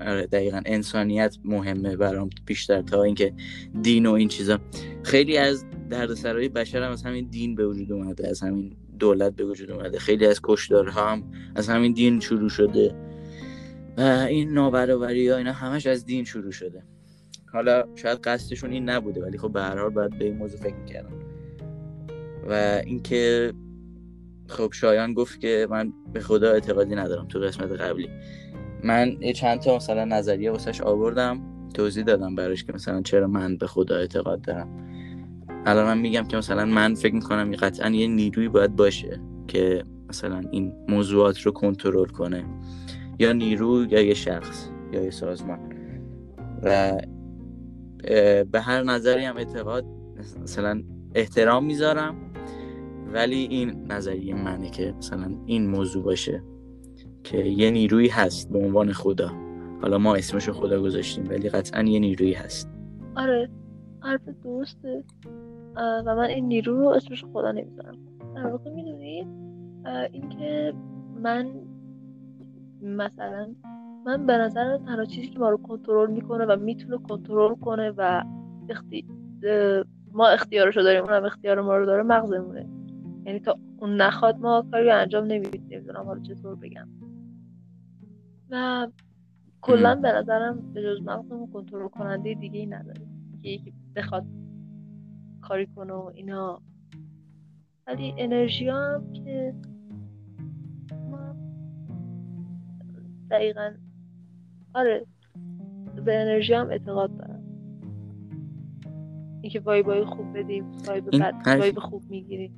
دقیقا. 0.05 0.61
انسانیت 0.65 1.37
مهمه 1.45 1.97
برام 1.97 2.29
بیشتر 2.45 2.81
تا 2.81 3.03
اینکه 3.03 3.33
دین 3.81 4.05
و 4.05 4.11
این 4.11 4.27
چیزا. 4.27 4.59
خیلی 5.03 5.37
از 5.37 5.65
دردسرای 5.89 6.49
بشر 6.49 6.83
هم 6.83 6.91
از 6.91 7.03
همین 7.03 7.27
دین 7.27 7.55
به 7.55 7.67
وجود 7.67 7.91
اومده 7.91 8.29
از 8.29 8.41
همین 8.41 8.77
دولت 8.99 9.35
به 9.35 9.45
وجود 9.45 9.71
اومده. 9.71 9.99
خیلی 9.99 10.25
از 10.25 10.39
کشدارها 10.43 11.11
هم 11.11 11.23
از 11.55 11.69
همین 11.69 11.93
دین 11.93 12.19
شروع 12.19 12.49
شده. 12.49 12.95
و 13.97 14.01
این 14.01 14.53
نابرابری 14.53 15.29
ها 15.29 15.37
اینا 15.37 15.51
همش 15.51 15.87
از 15.87 16.05
دین 16.05 16.23
شروع 16.23 16.51
شده. 16.51 16.83
حالا 17.53 17.83
شاید 17.95 18.17
قصدشون 18.17 18.71
این 18.71 18.89
نبوده 18.89 19.21
ولی 19.21 19.37
خب 19.37 19.51
به 19.51 19.61
هر 19.61 19.79
حال 19.79 19.89
باید 19.89 20.17
به 20.17 20.25
این 20.25 20.37
موضوع 20.37 20.59
فکر 20.59 20.75
می‌کردم. 20.75 21.13
و 22.49 22.81
اینکه 22.85 23.53
خب 24.47 24.71
شایان 24.73 25.13
گفت 25.13 25.39
که 25.39 25.67
من 25.69 25.93
به 26.13 26.19
خدا 26.19 26.51
اعتقادی 26.51 26.95
ندارم 26.95 27.27
تو 27.27 27.39
قسمت 27.39 27.71
قبلی. 27.71 28.09
من 28.87 29.17
یه 29.21 29.33
چند 29.33 29.59
تا 29.59 29.75
مثلا 29.75 30.05
نظریه 30.05 30.51
واسش 30.51 30.81
آوردم 30.81 31.39
توضیح 31.73 32.03
دادم 32.03 32.35
براش 32.35 32.63
که 32.63 32.73
مثلا 32.73 33.01
چرا 33.01 33.27
من 33.27 33.57
به 33.57 33.67
خدا 33.67 33.95
اعتقاد 33.95 34.41
دارم. 34.41 34.69
الان 35.65 35.85
من 35.85 35.97
میگم 35.97 36.23
که 36.23 36.37
مثلا 36.37 36.65
من 36.65 36.95
فکر 36.95 37.15
می‌کنم 37.15 37.51
قطعا 37.51 37.89
یه 37.89 38.07
نیروی 38.07 38.49
باید 38.49 38.75
باشه 38.75 39.19
که 39.47 39.83
مثلا 40.09 40.41
این 40.51 40.73
موضوعات 40.89 41.41
رو 41.41 41.51
کنترل 41.51 42.05
کنه. 42.05 42.45
یا 43.19 43.33
نیرو 43.33 43.85
یا 43.85 44.01
یه 44.01 44.13
شخص 44.13 44.69
یا 44.93 45.03
یه 45.03 45.09
سازمان. 45.09 45.59
و 46.63 46.97
به 48.51 48.61
هر 48.61 48.83
نظری 48.83 49.25
هم 49.25 49.37
اعتقاد 49.37 49.85
مثلا 50.41 50.83
احترام 51.15 51.65
می‌ذارم 51.65 52.15
ولی 53.13 53.47
این 53.51 53.91
نظریه 53.91 54.35
منه 54.35 54.69
که 54.69 54.93
مثلا 54.97 55.31
این 55.45 55.67
موضوع 55.67 56.03
باشه. 56.03 56.43
که 57.31 57.37
یه 57.37 57.71
نیروی 57.71 58.07
هست 58.07 58.51
به 58.51 58.59
عنوان 58.59 58.91
خدا. 58.91 59.31
حالا 59.81 59.97
ما 59.97 60.15
اسمشو 60.15 60.53
خدا 60.53 60.81
گذاشتیم 60.81 61.29
ولی 61.29 61.49
قطعا 61.49 61.83
یه 61.83 61.99
نیروی 61.99 62.33
هست. 62.33 62.69
آره 63.15 63.49
حرف 64.01 64.21
درسته. 64.43 65.03
و 65.75 66.15
من 66.15 66.25
این 66.25 66.47
نیرو 66.47 66.79
رو 66.79 66.87
اسمش 66.87 67.25
خدا 67.33 67.51
نمی‌ذارم. 67.51 67.97
در 68.35 68.47
واقع 68.47 68.71
می‌دونی؟ 68.71 69.27
اینکه 70.11 70.73
من 71.21 71.47
مثلا 72.81 73.55
من 74.05 74.25
به 74.25 74.37
نظر 74.37 74.77
تنها 74.77 75.05
چیزی 75.05 75.27
که 75.27 75.39
ما 75.39 75.49
رو 75.49 75.57
کنترل 75.57 76.11
می‌کنه 76.11 76.45
و 76.45 76.55
می‌تونه 76.55 76.97
کنترل 76.97 77.55
کنه 77.55 77.93
و 77.97 78.23
اختی... 78.69 79.05
ما 80.13 80.27
اختیارشو 80.27 80.81
داریم 80.81 81.03
اونم 81.03 81.25
اختیار 81.25 81.61
ما 81.61 81.77
رو 81.77 81.85
داره 81.85 82.03
مغزمونه. 82.03 82.69
یعنی 83.25 83.39
تا 83.39 83.59
اون 83.77 84.01
نخواد 84.01 84.39
ما 84.39 84.65
کاری 84.71 84.89
انجام 84.89 85.25
نمیدیم. 85.25 85.67
نمی‌دونم 85.71 86.03
حالا 86.03 86.19
چطور 86.19 86.55
بگم. 86.55 86.87
و 88.51 88.87
کلا 89.61 89.95
به 89.95 90.11
نظرم 90.11 90.73
به 90.73 90.83
جز 90.83 91.01
مغزمون 91.01 91.51
کنترل 91.51 91.87
کننده 91.87 92.33
دیگه 92.33 92.59
ای 92.59 92.65
نداره 92.65 93.01
که 93.41 93.49
یکی 93.49 93.73
بخواد 93.95 94.25
کاری 95.41 95.65
کنه 95.65 95.93
و 95.93 96.11
اینا. 96.15 96.61
ولی 97.87 98.13
انرژی 98.17 98.69
هم 98.69 99.13
که 99.13 99.55
ما 101.11 101.35
دقیقا 103.31 103.73
آره 104.73 105.05
به 106.05 106.21
انرژی 106.21 106.53
هم 106.53 106.69
اعتقاد 106.69 107.17
دارم. 107.17 107.43
اینکه 109.41 109.59
وایبای 109.59 110.05
خوب 110.05 110.37
بدیم 110.37 110.65
وایب 110.87 111.09
بد 111.09 111.33
وایب 111.59 111.79
خوب 111.79 112.03
می‌گیریم. 112.09 112.53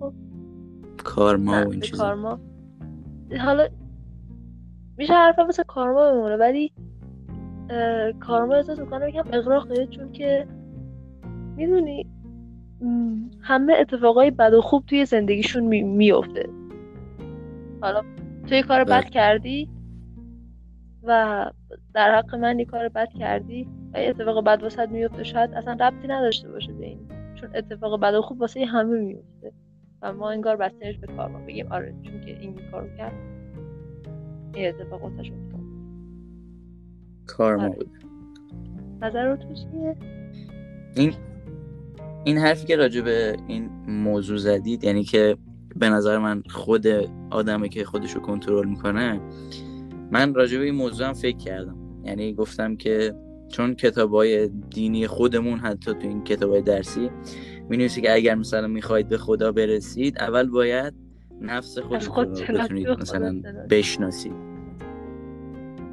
خب. 0.00 0.14
کارما 1.04 1.66
و 1.66 1.70
این 1.70 1.80
چیزا. 1.80 2.04
کارما 2.04 2.40
حالا 3.40 3.68
میشه 4.96 5.12
حرف 5.12 5.38
واسه 5.38 5.64
کارما 5.64 6.12
بمونه 6.12 6.36
ولی 6.36 6.72
کارما 8.20 8.54
احساس 8.54 8.78
می‌کنم 8.78 9.08
یکم 9.08 9.24
اغراقه 9.32 9.86
چون 9.86 10.12
که 10.12 10.46
می‌دونی 11.56 12.06
همه 13.40 13.74
اتفاقای 13.80 14.30
بد 14.30 14.54
و 14.54 14.60
خوب 14.60 14.86
توی 14.86 15.04
زندگیشون 15.04 15.64
میفته 15.82 16.48
حالا 17.80 18.02
توی 18.46 18.62
کار 18.62 18.84
بد 18.84 19.00
بله. 19.00 19.10
کردی 19.10 19.68
و 21.02 21.50
در 21.94 22.14
حق 22.14 22.34
من 22.34 22.58
یه 22.58 22.64
کار 22.64 22.88
بد 22.88 23.12
کردی 23.12 23.68
و 23.94 24.02
یه 24.02 24.08
اتفاق 24.08 24.44
بد 24.44 24.62
واسه 24.62 24.86
میفته 24.86 25.24
شاید 25.24 25.54
اصلا 25.54 25.72
ربطی 25.72 26.08
نداشته 26.08 26.48
باشه 26.48 26.72
به 26.72 26.86
این 26.86 26.98
چون 27.34 27.50
اتفاق 27.54 28.00
بد 28.00 28.14
و 28.14 28.22
خوب 28.22 28.40
واسه 28.40 28.64
همه 28.64 28.98
میفته 28.98 29.52
و 30.02 30.12
ما 30.12 30.30
انگار 30.30 30.56
بستنش 30.56 30.98
به 30.98 31.06
کار 31.06 31.28
ما 31.28 31.38
بگیم. 31.38 31.72
آره 31.72 31.94
چون 32.02 32.20
که 32.20 32.40
این 32.40 32.58
کارو 32.70 32.96
کرد. 32.96 33.12
این 34.54 34.68
اتفاق 34.68 35.02
واسه 35.02 35.18
افتاد 35.18 35.60
کار 37.26 37.56
ما 37.56 37.62
آره. 37.62 37.72
بود 37.72 37.90
نظر 39.02 39.36
تو 39.36 39.54
چیه؟ 39.54 39.96
این 40.96 41.14
این 42.24 42.38
حرفی 42.38 42.66
که 42.66 42.76
راجع 42.76 43.00
به 43.00 43.36
این 43.46 43.70
موضوع 43.86 44.36
زدید 44.36 44.84
یعنی 44.84 45.04
که 45.04 45.36
به 45.76 45.88
نظر 45.88 46.18
من 46.18 46.42
خود 46.50 46.86
آدمه 47.30 47.68
که 47.68 47.84
خودشو 47.84 48.20
کنترل 48.20 48.68
می‌کنه 48.68 49.20
من 50.10 50.34
راجع 50.34 50.58
به 50.58 50.64
این 50.64 50.74
موضوع 50.74 51.06
هم 51.06 51.12
فکر 51.12 51.36
کردم 51.36 51.76
یعنی 52.04 52.34
گفتم 52.34 52.76
که 52.76 53.14
چون 53.48 53.74
کتاب 53.74 54.14
های 54.14 54.48
دینی 54.48 55.06
خودمون 55.06 55.58
حتی 55.58 55.92
تو 55.92 56.08
این 56.08 56.24
کتاب 56.24 56.50
های 56.50 56.62
درسی 56.62 57.10
می 57.68 57.88
که 57.88 58.14
اگر 58.14 58.34
مثلا 58.34 58.66
می‌خواید 58.66 59.08
به 59.08 59.18
خدا 59.18 59.52
برسید 59.52 60.18
اول 60.18 60.48
باید 60.48 61.01
نفس 61.42 61.78
رو 61.78 61.88
بتونید 61.88 62.88
مثلا 62.88 63.42
بشناسید. 63.70 64.52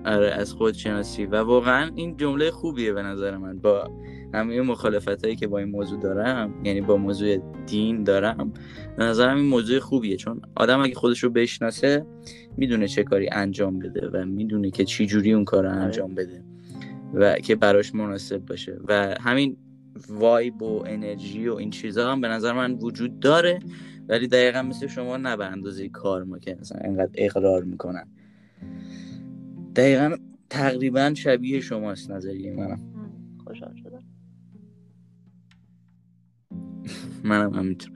آره 0.06 0.32
از 0.32 0.54
خود 0.54 0.74
شناسی. 0.74 1.26
و 1.26 1.36
واقعا 1.36 1.92
این 1.96 2.18
جمله 2.18 2.52
خوبیه 2.52 2.94
به 2.94 3.02
نظر 3.04 3.38
من. 3.38 3.60
با 3.60 3.92
همه 4.34 4.62
مخالفت 4.62 5.24
هایی 5.24 5.36
که 5.36 5.48
با 5.48 5.58
این 5.58 5.70
موضوع 5.70 6.00
دارم 6.00 6.54
یعنی 6.64 6.82
با 6.82 6.98
موضوع 6.98 7.38
دین 7.68 8.04
دارم 8.04 8.54
به 8.98 9.04
نظرم 9.04 9.38
این 9.38 9.46
موضوع 9.46 9.80
خوبیه. 9.80 10.16
چون 10.16 10.42
آدم 10.56 10.82
اگه 10.82 10.96
خودش 10.96 11.24
رو 11.24 11.30
بشناسه 11.30 12.06
می‌دونه 12.58 12.88
چه 12.88 13.04
کاری 13.04 13.30
انجام 13.32 13.80
بده 13.80 14.10
و 14.14 14.26
می‌دونه 14.26 14.72
که 14.72 14.86
چی 14.86 15.06
جوری 15.06 15.34
اون 15.34 15.46
کار 15.46 15.64
رو 15.64 15.70
آره. 15.70 15.80
انجام 15.80 16.16
بده 16.16 16.44
و 17.14 17.36
که 17.36 17.56
براش 17.56 17.96
مناسب 17.96 18.38
باشه. 18.38 18.78
و 18.88 19.16
همین 19.22 19.58
وایب 20.10 20.62
و 20.62 20.84
انرژی 20.88 21.48
و 21.48 21.56
این 21.56 21.70
چیزها 21.70 22.12
هم 22.12 22.22
به 22.22 22.28
نظر 22.28 22.54
من 22.54 22.74
وجود 22.74 23.20
داره. 23.20 23.60
ولی 24.10 24.28
دقیقا 24.28 24.62
مثل 24.62 24.88
شما 24.88 25.17
نه 25.17 25.38
به 25.38 25.45
اندازه 25.45 25.89
کار 25.89 26.24
ما 26.24 26.39
که 26.39 26.58
مثلا 26.62 26.82
اینقدر 26.84 27.12
اقرار 27.13 27.63
می‌کنن. 27.63 28.08
دقیقا 29.76 30.15
تقریبا 30.50 31.13
شبیه 31.13 31.60
شماست 31.60 32.12
نظریه 32.12 32.56
منم. 32.56 32.80
خوشحال 33.48 33.76
شدم. 33.76 34.04
منم 37.24 37.54
همینطور. 37.54 37.91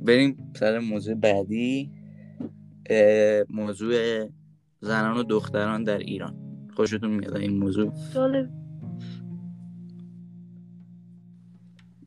بریم 0.00 0.52
سر 0.56 0.78
موضوع 0.78 1.14
بعدی. 1.14 1.90
موضوع 3.50 3.94
زنان 4.80 5.16
و 5.16 5.22
دختران 5.22 5.84
در 5.84 5.98
ایران. 5.98 6.34
خوشتون 6.76 7.10
میاد 7.10 7.36
این 7.36 7.58
موضوع؟ 7.58 7.92
جالب. 8.14 8.50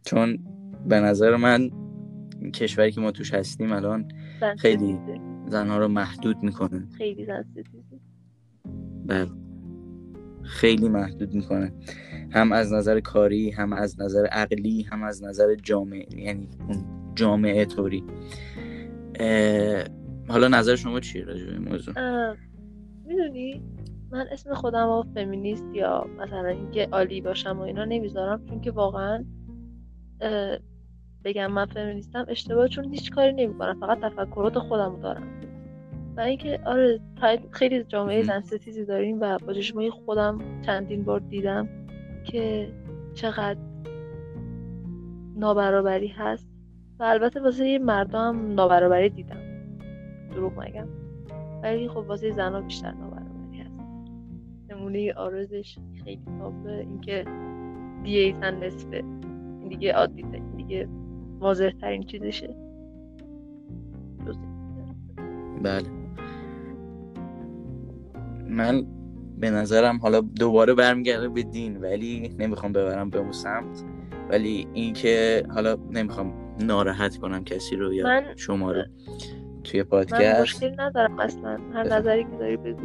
چون 0.06 0.38
به 0.90 1.00
نظر 1.00 1.36
من 1.36 1.70
کشوری 2.52 2.92
که 2.92 3.02
ما 3.02 3.12
توش 3.12 3.34
هستیم 3.34 3.72
الان 3.72 4.08
خیلی. 4.58 5.00
زنها 5.48 5.78
رو 5.78 5.88
محدود 5.88 6.44
می‌کنه. 6.44 6.88
خیلی 6.98 7.26
زن 7.26 7.46
بله. 9.06 9.30
خیلی 10.44 10.90
محدود 10.90 11.34
می‌کنه. 11.34 11.74
هم 12.32 12.52
از 12.52 12.74
نظر 12.74 13.00
کاری 13.00 13.52
هم 13.52 13.74
از 13.74 14.02
نظر 14.02 14.26
عقلی 14.26 14.82
هم 14.82 15.04
از 15.04 15.24
نظر 15.24 15.56
جامعه 15.56 16.06
یعنی 16.18 16.50
جامعه 17.16 17.66
طوری. 17.66 18.04
حالا 20.28 20.48
نظر 20.48 20.76
شما 20.76 21.00
چیه 21.00 21.24
راجع 21.24 21.46
به 21.46 21.60
موضوع؟ 21.60 21.94
می‌دونی؟ 23.06 23.64
من 24.12 24.26
اسم 24.32 24.54
خودم 24.54 24.86
رو 24.86 25.06
فمینیست 25.16 25.66
یا 25.74 26.06
مثلا 26.18 26.48
اینکه 26.48 26.88
عالی 26.92 27.22
باشم 27.22 27.60
و 27.60 27.62
اینا 27.62 27.86
نمی‌ذارم 27.86 28.46
چون 28.46 28.62
که 28.62 28.72
واقعا 28.72 29.26
بگم 31.24 31.52
من 31.52 31.66
فمینیستم 31.66 32.26
اشتباه 32.28 32.68
چون 32.68 32.94
هیچ 32.94 33.12
کاری 33.12 33.34
نمی‌کنم 33.34 33.80
فقط 33.80 34.00
تفکرات 34.00 34.60
خودم 34.60 35.00
دارم. 35.00 35.28
و 36.18 36.22
اینکه 36.22 36.60
آره 36.66 37.00
خیلی 37.52 37.84
جامعه 37.84 38.18
مهم. 38.18 38.28
زن 38.28 38.42
ستیزی 38.42 38.86
داریم 38.86 39.18
و 39.22 39.38
با 39.38 39.54
چشمای 39.54 39.90
خودم 39.90 40.40
چندین 40.66 41.04
بار 41.04 41.20
دیدم 41.20 41.70
که 42.24 42.74
چقدر 43.14 43.60
نابرابری 45.36 46.08
هست 46.08 46.48
و 47.00 47.04
البته 47.04 47.42
واسه 47.42 47.68
یه 47.68 47.80
مردم 47.80 48.54
نابرابری 48.54 49.10
دیدم. 49.10 49.40
دروغ 50.32 50.60
نگم 50.60 50.88
ولی 51.64 51.88
خب 51.88 51.98
واسه 51.98 52.32
زنها 52.32 52.62
بیشتر 52.62 52.92
نابرابری 52.92 53.60
هست. 53.60 53.80
نمونه 54.70 55.14
آرزش 55.14 55.78
خیلی 56.04 56.22
تابلوه 56.40 56.74
اینکه 56.74 57.26
دیگه 58.04 58.36
زن 58.42 58.64
نصفه 58.64 59.04
این 59.60 59.68
دیگه 59.70 59.94
عادی 59.94 60.24
این 60.24 60.56
دیگه 60.56 60.88
واضح 61.44 61.70
ترین 61.82 62.04
چیزشه. 62.04 62.56
بله. 65.64 65.88
من 68.50 68.86
به 69.38 69.50
نظرم 69.50 69.98
حالا 69.98 70.22
دوباره 70.22 70.74
برمیگرده 70.74 71.30
به 71.30 71.44
دین 71.44 71.78
ولی 71.78 72.36
نمی‌خوام 72.40 72.72
ببرم 72.74 73.10
به 73.10 73.20
اون 73.20 73.32
سمت. 73.32 73.84
ولی 74.30 74.68
اینکه 74.74 75.44
حالا 75.50 75.76
نمی‌خوام 75.92 76.34
ناراحت 76.60 77.18
کنم 77.18 77.44
کسی 77.44 77.76
رو 77.76 77.94
یا 77.94 78.04
من- 78.08 78.24
شما 78.36 78.72
رو 78.72 78.84
توی 79.64 79.80
من 79.82 79.90
پادکست. 79.90 80.42
مشکلی 80.42 80.76
ندارم 80.80 81.20
اصلا. 81.20 81.58
هر. 81.74 81.88
نظری 81.88 82.24
که 82.24 82.30
داری 82.40 82.58
بگو. 82.58 82.84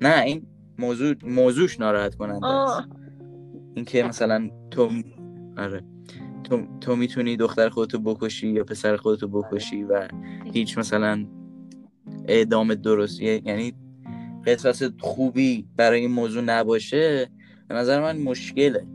نه 0.00 0.22
این 0.22 0.46
موضوع 0.78 1.14
موضوعش 1.26 1.80
ناراحت 1.80 2.14
کننده 2.14 2.46
است. 2.46 2.82
اینکه 3.74 4.02
مثلا 4.02 4.50
تو 4.70 4.88
آره. 5.56 5.84
تو, 6.44 6.66
تو 6.80 6.96
می‌تونی 6.96 7.36
دختر 7.36 7.68
خودتو 7.68 7.98
بکشی 7.98 8.48
یا 8.48 8.64
پسر 8.64 8.96
خودتو 8.96 9.28
بکشی 9.28 9.84
و 9.84 10.08
هیچ 10.52 10.78
مثلا 10.78 11.26
اعدام 12.28 12.74
درست 12.74 13.22
یعنی 13.22 13.74
قصص 14.46 14.82
خوبی 15.00 15.68
برای 15.76 16.00
این 16.00 16.10
موضوع 16.10 16.42
نباشه 16.42 17.30
به 17.68 17.74
نظر 17.74 18.00
من 18.00 18.18
مشکله 18.18 18.86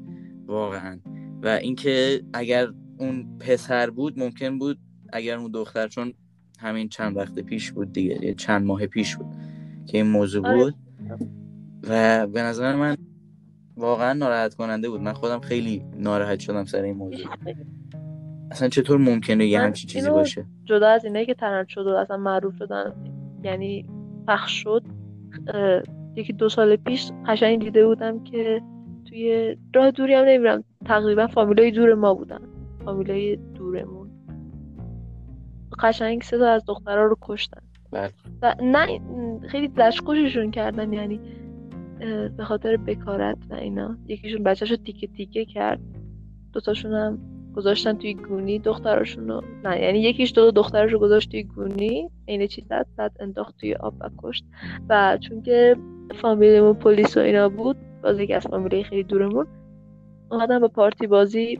واقعا. 0.45 0.99
و 1.43 1.47
اینکه 1.47 2.23
اگر 2.33 2.67
اون 2.97 3.37
پسر 3.39 3.89
بود 3.89 4.19
ممکن 4.19 4.59
بود 4.59 4.79
اگر 5.13 5.37
اون 5.37 5.51
دختر 5.51 5.87
چون 5.87 6.13
همین 6.59 6.89
چند 6.89 7.17
وقت 7.17 7.39
پیش 7.39 7.71
بود 7.71 7.93
دیگه 7.93 8.25
یه 8.25 8.33
چند 8.33 8.65
ماه 8.65 8.87
پیش 8.87 9.15
بود 9.15 9.35
که 9.87 9.97
این 9.97 10.07
موضوع 10.07 10.47
آره. 10.47 10.57
بود. 10.57 10.75
و 11.89 12.27
به 12.27 12.41
نظر 12.41 12.75
من 12.75 12.97
واقعا 13.79 14.13
ناراحت 14.13 14.53
کننده 14.53 14.89
بود. 14.89 15.01
من 15.01 15.13
خودم 15.13 15.39
خیلی 15.39 15.83
ناراحت 15.97 16.39
شدم 16.39 16.65
سر 16.65 16.81
این 16.81 16.95
موضوع. 16.95 17.27
اصلا 18.51 18.69
چطور 18.69 18.97
ممکنه 18.97 19.45
یه 19.45 19.59
همچین 19.59 19.89
چیزی 19.89 20.09
باشه؟ 20.09 20.45
جدا 20.65 20.87
از 20.87 21.05
اینه 21.05 21.25
که 21.25 21.33
ترند 21.33 21.67
شد 21.67 21.87
و 21.87 21.89
اصلا 21.89 22.17
معروف 22.17 22.55
شدن. 22.55 22.93
یعنی 23.43 23.89
پخش 24.27 24.63
شد. 24.63 24.83
یکی 26.15 26.33
دو 26.33 26.49
سال 26.49 26.75
پیش 26.75 27.11
قشنگ 27.27 27.59
دیده 27.59 27.85
بودم 27.85 28.23
که 28.23 28.61
توی 29.05 29.57
راه 29.75 29.91
دوری 29.91 30.13
هم 30.13 30.25
نمیرم. 30.25 30.63
تقریبا 30.85 31.27
فامیلای 31.27 31.71
دور 31.71 31.93
ما 31.93 32.13
بودن. 32.13 32.41
فامیلای 32.85 33.35
دورمون. 33.35 34.09
قشنگ 35.79 36.21
سه 36.21 36.37
تا 36.37 36.47
از 36.47 36.65
دخترها 36.67 37.03
رو 37.03 37.17
کشتن. 37.21 37.61
بله. 37.91 38.09
و 38.41 38.55
نه 38.61 39.01
خیلی 39.47 39.71
لشکششون 39.77 40.51
کردن. 40.51 40.93
یعنی 40.93 41.19
به 42.37 42.43
خاطر 42.43 42.77
بکارت 42.77 43.37
و 43.49 43.53
اینا. 43.53 43.97
یکیشون 44.07 44.43
بچهش 44.43 44.71
رو 44.71 44.77
تیکه 44.77 45.07
تیکه 45.07 45.45
کرد. 45.45 45.79
دوتاشون 46.53 46.93
هم 46.93 47.19
گذاشتن 47.55 47.93
توی 47.97 48.13
گونی 48.13 48.59
دختراشون 48.59 49.27
رو. 49.27 49.43
نه 49.63 49.81
یعنی 49.81 49.99
یکیش 49.99 50.33
دو 50.35 50.51
دخترش 50.51 50.93
رو 50.93 50.99
گذاشت 50.99 51.31
توی 51.31 51.43
گونی. 51.43 52.09
عین 52.27 52.47
زد؟ 52.69 52.87
بعد 52.97 53.11
انداخت 53.19 53.57
توی 53.57 53.73
آب 53.73 53.93
و 53.99 54.09
کشت. 54.17 54.45
و 54.89 55.17
چون 55.21 55.41
که 55.41 55.75
فامیلمون 56.21 56.73
پلیس 56.73 57.17
و 57.17 57.19
اینا 57.19 57.49
بود 57.49 57.77
باز 58.03 58.19
یکی 58.19 58.33
از 58.33 58.47
فامیله 58.47 58.83
خیلی 58.83 59.03
دورمون 59.03 59.47
اومدن 60.31 60.59
با 60.59 60.67
پارتی 60.67 61.07
بازی 61.07 61.59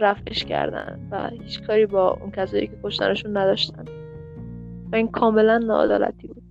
رفعش 0.00 0.44
کردن 0.44 1.08
و 1.10 1.30
هیچ 1.42 1.62
کاری 1.62 1.86
با 1.86 2.18
اون 2.20 2.30
کسایی 2.30 2.66
که 2.66 2.78
کشتنشون 2.84 3.36
نداشتن. 3.36 3.84
و 4.92 4.96
این 4.96 5.08
کاملا 5.08 5.58
ناعدالتی 5.58 6.26
بود. 6.28 6.43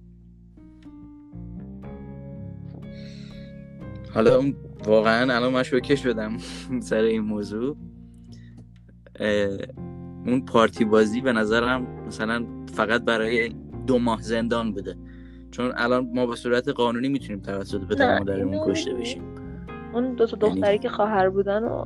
حالا 4.14 4.38
اون 4.38 4.56
واقعا 4.86 5.36
الان 5.36 5.54
من 5.54 5.64
شوکه 5.64 5.96
شدم 5.96 6.38
سر 6.80 7.02
این 7.02 7.22
موضوع. 7.22 7.76
اون 10.28 10.46
پارتی 10.46 10.86
بازی 10.86 11.22
به 11.22 11.34
نظرم 11.34 11.88
مثلا 12.08 12.46
فقط 12.74 13.02
برای 13.02 13.50
دو 13.88 14.00
ماه 14.00 14.22
زندان 14.22 14.72
بوده. 14.72 14.96
چون 15.52 15.72
الان 15.78 16.10
ما 16.16 16.26
به 16.26 16.36
صورت 16.36 16.70
قانونی 16.70 17.10
می‌تونیم 17.10 17.42
توسط 17.42 17.82
پدر 17.82 18.20
مادرمون 18.20 18.72
کشته 18.72 18.94
بشیم. 18.94 19.24
اون 19.94 20.14
دو 20.14 20.26
تا 20.26 20.48
یعنی- 20.48 20.60
دختری 20.60 20.80
که 20.80 20.90
خواهر 20.90 21.30
بودن 21.30 21.64
و 21.64 21.86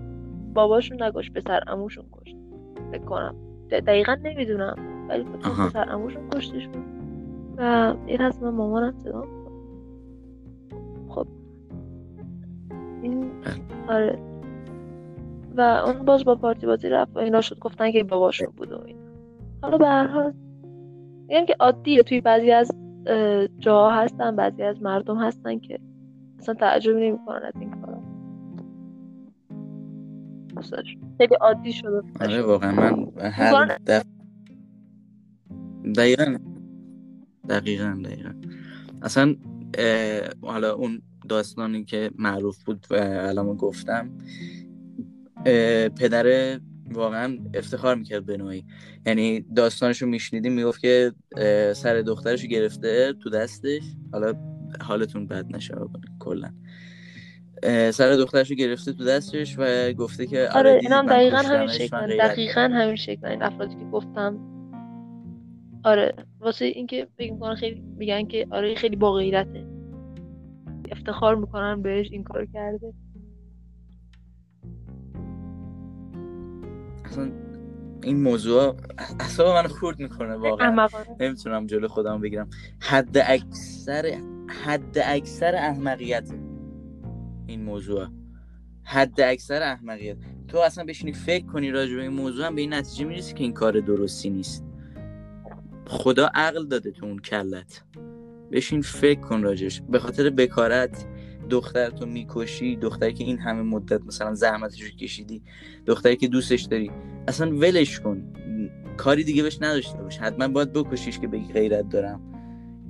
باباشون 0.54 1.04
نکشت 1.04 1.34
پسر 1.34 1.64
عموشون 1.68 2.06
کشت. 2.12 2.36
فکر 2.92 3.06
کنم. 3.06 3.36
دقیقا 3.70 4.18
نمی‌دونم 4.24 4.76
ولی 5.10 5.24
فکر 5.24 5.50
کنم. 5.50 5.70
پسر 5.70 5.84
عموشون 5.84 6.30
کشتشون 6.30 6.84
و 7.58 7.96
این 8.06 8.22
از 8.22 8.44
من 8.44 8.50
مامانم 8.50 8.94
صدا. 9.04 9.37
این 13.02 13.22
بله. 13.22 13.62
آره. 13.88 14.20
و 15.58 15.62
اون 15.62 16.06
باز 16.06 16.26
با 16.26 16.36
پارتی 16.36 16.66
بازی 16.66 16.90
رفت 16.90 17.16
و 17.16 17.20
اینا 17.20 17.42
شد. 17.42 17.60
گفتن 17.60 17.92
که 17.92 18.04
باباشون 18.04 18.48
بود 18.58 18.72
و 18.72 18.82
اینا. 18.86 19.00
حالا 19.62 19.78
به 19.78 19.88
هر 19.88 20.08
حال 20.08 20.34
میگم 21.28 21.46
که 21.46 21.56
عادیه 21.60 22.04
توی 22.04 22.22
بعضی 22.22 22.52
از 22.52 22.72
اه، 23.06 23.48
جاها 23.48 23.92
هستن 23.92 24.36
بعضی 24.36 24.64
از 24.64 24.82
مردم 24.82 25.18
هستن 25.18 25.60
که 25.60 25.80
اصلا 26.40 26.56
تعجب 26.56 26.96
نمی‌کنن 26.96 27.42
از 27.44 27.54
این 27.60 27.72
کارا. 27.72 28.02
خیلی 31.18 31.36
عادی 31.42 31.74
شده. 31.74 32.02
آره 32.22 32.42
واقعا 32.42 32.72
من 32.72 33.08
هر. 33.22 33.78
دف... 33.88 34.04
دقیقا. 35.98 36.38
دقیقا 37.50 38.02
دقیقا. 38.06 38.34
اصلا 39.02 39.36
حالا 40.42 40.74
اون 40.74 41.02
داستانی 41.30 41.84
که 41.84 42.12
معروف 42.18 42.64
بود 42.64 42.86
و 42.90 42.96
الان 43.00 43.56
گفتم 43.56 44.10
پدر 46.00 46.60
واقعا 46.92 47.38
افتخار 47.54 47.96
می‌کرد 47.96 48.26
به 48.26 48.38
نوعی. 48.38 48.66
یعنی 49.06 49.46
داستانشو 49.56 50.06
میشنیدیم 50.06 50.54
می‌گفت 50.54 50.82
که 50.82 51.12
سر 51.74 52.02
دخترشو 52.02 52.48
گرفته 52.48 53.14
تو 53.14 53.30
دستش. 53.30 53.82
حالا 54.12 54.34
حالتون 54.82 55.28
بد 55.28 55.46
نشه 55.56 55.76
کلا. 56.20 56.50
سر 57.92 58.16
دخترشو 58.16 58.56
گرفته 58.56 58.94
تو 58.94 59.06
دستش 59.06 59.56
و 59.60 59.92
گفته 59.94 60.28
که 60.28 60.50
آره, 60.50 60.70
آره 60.72 60.80
اینم 60.84 61.06
دقیقا 61.06 61.38
همین 61.38 61.68
شکل 61.68 62.18
دقیقا 62.18 62.62
همین 62.62 62.96
شکل 62.96 63.28
این 63.28 63.44
افرادی 63.44 63.76
که 63.76 63.86
گفتم 63.86 64.40
آره 65.84 66.14
واسه 66.40 66.66
اینکه 66.66 67.08
فکر 67.18 67.34
می‌کنن 67.34 67.56
خیلی 67.56 67.84
میگن 67.98 68.28
که 68.28 68.48
آره 68.52 68.76
خیلی 68.76 68.96
با 68.96 69.14
غیرته. 69.14 69.77
افتخار 71.08 71.36
می‌کنن 71.36 71.82
بهش 71.82 72.08
این 72.12 72.24
کار 72.24 72.46
کرده. 72.46 72.94
اصلا 77.06 77.32
این 78.04 78.24
موضوع 78.24 78.76
اصلا 79.20 79.54
من 79.54 79.68
خورد 79.68 80.00
می‌کنه 80.00 80.36
واقعا. 80.36 80.88
نمی‌تونم 81.20 81.68
جلو 81.68 81.88
خودم 81.88 82.22
بگیرم. 82.22 82.50
حد 82.80 83.18
اکثر 83.26 84.22
حد 84.66 84.98
اکثر 85.06 85.56
احمقیت 85.56 86.32
این 87.48 87.64
موضوع. 87.64 88.08
حد 88.84 89.22
اکثر 89.22 89.64
احمقیت. 89.64 90.18
تو 90.48 90.58
اصلا 90.58 90.84
بشینی 90.84 91.14
فکر 91.14 91.46
کنی 91.46 91.72
راجع 91.72 91.96
به 91.96 92.02
این 92.02 92.14
موضوع 92.14 92.46
هم 92.46 92.56
به 92.56 92.62
این 92.62 92.74
نتیجه 92.74 93.06
می‌رسی 93.06 93.34
که 93.34 93.44
این 93.44 93.54
کار 93.54 93.80
درستی 93.80 94.30
نیست. 94.30 94.66
خدا 95.88 96.30
عقل 96.34 96.66
داده 96.68 96.92
تو 96.92 97.06
اون 97.06 97.20
کلت. 97.20 97.84
بشین 98.52 98.82
فکر 98.82 99.20
کن 99.20 99.42
راجش 99.42 99.82
به 99.90 100.00
خاطر 100.00 100.30
بکارت 100.30 101.06
دختر 101.50 101.90
تو 101.90 102.06
می‌کشی 102.06 102.76
دختری 102.76 103.14
که 103.14 103.24
این 103.24 103.40
همه 103.40 103.62
مدت 103.62 104.02
مثلا 104.06 104.34
زحمتش 104.34 104.82
رو 104.82 104.90
کشیدی 104.90 105.42
دختری 105.86 106.16
که 106.16 106.28
دوستش 106.28 106.62
داری 106.62 106.92
اصلا 107.28 107.52
ولش 107.52 108.00
کن. 108.00 108.34
کاری 108.98 109.24
دیگه 109.24 109.44
بهش 109.44 109.58
نداشته 109.62 109.98
باش. 109.98 110.18
حتما 110.18 110.48
باید 110.48 110.74
بکشیش 110.74 111.20
که 111.20 111.28
بگی 111.28 111.54
غیرت 111.54 111.90
دارم. 111.90 112.22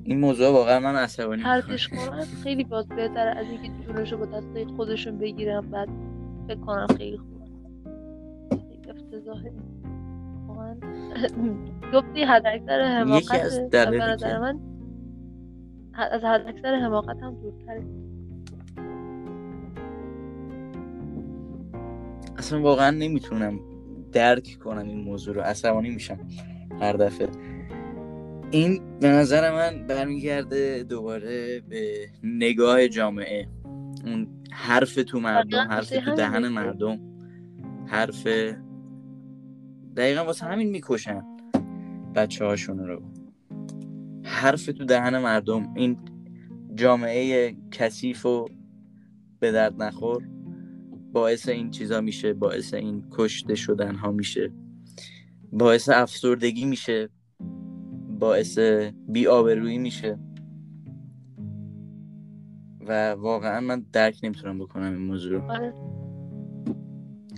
این 0.04 0.20
موضوع 0.20 0.50
واقعا 0.50 0.80
من 0.80 0.96
عصبانی 0.96 1.42
حرفش 1.42 1.88
کنم 1.88 2.26
خیلی 2.44 2.64
باز 2.64 2.88
بهتره 2.88 3.40
از 3.40 3.46
اینکه 3.50 3.86
جونشو 3.86 4.18
با 4.18 4.26
دسته 4.26 4.66
خودشون 4.76 5.18
بگیرم 5.18 5.72
بعد 5.72 5.90
فکر 6.48 6.60
کنم 6.60 6.88
خیلی 6.98 7.18
خوبه 7.18 7.46
افتضاحه 8.90 9.54
واقعا. 10.48 10.76
گفتی 11.94 12.24
حد 12.24 12.44
اکثر 12.46 12.82
حماقت 12.82 14.24
من 14.24 14.60
از 15.98 16.24
حد 16.24 16.48
اکثر 16.48 16.76
حماقت 16.76 17.24
هم 17.24 17.36
دورتره. 17.42 17.84
اصلا 22.38 22.62
واقعا 22.62 22.92
نمی‌تونم 22.92 23.60
درک 24.12 24.58
کنم 24.64 24.88
این 24.88 25.02
موضوع 25.02 25.36
رو. 25.36 25.42
عصبانی 25.42 25.90
میشم 25.90 26.20
هر 26.82 26.94
دفعه. 26.94 27.28
این 28.52 28.82
به 29.00 29.08
نظر 29.08 29.52
من 29.52 29.88
برمیگرده 29.88 30.84
دوباره 30.84 31.62
به 31.70 32.08
نگاه 32.24 32.88
جامعه. 32.88 33.48
اون 34.06 34.28
حرف 34.52 34.96
تو 34.96 35.20
مردم 35.20 35.58
حرف 35.58 35.90
تو 35.90 36.16
دهن 36.16 36.48
مردم. 36.48 37.00
حرف 37.86 38.28
دقیقا 39.96 40.26
واسه 40.26 40.46
همین 40.46 40.70
می‌کشن 40.70 41.24
بچه 42.16 42.46
هاشون 42.46 42.88
رو. 42.88 43.02
حرف 44.38 44.66
تو 44.66 44.86
دهن 44.86 45.18
مردم 45.18 45.74
این 45.76 45.98
جامعه 46.76 47.56
کثیف 47.72 48.26
و 48.26 48.46
به 49.40 49.52
درد 49.52 49.84
نخور 49.84 50.24
باعث 51.14 51.50
این 51.50 51.72
چیزا 51.72 52.02
میشه 52.02 52.34
باعث 52.34 52.74
این 52.74 53.04
کشته 53.12 53.56
شدن 53.56 53.96
ها 53.96 54.12
میشه 54.12 54.54
باعث 55.52 55.90
افسردگی 55.90 56.66
میشه 56.66 57.10
باعث 58.20 58.60
بیآبرویی 59.08 59.78
میشه. 59.78 60.20
و 62.88 63.12
واقعا 63.12 63.60
من 63.60 63.86
درک 63.94 64.20
نمی‌تونم 64.24 64.60
بکنم 64.60 64.94
این 64.94 65.02
موضوع 65.02 65.32
رو. 65.32 65.52
آره. 65.52 65.74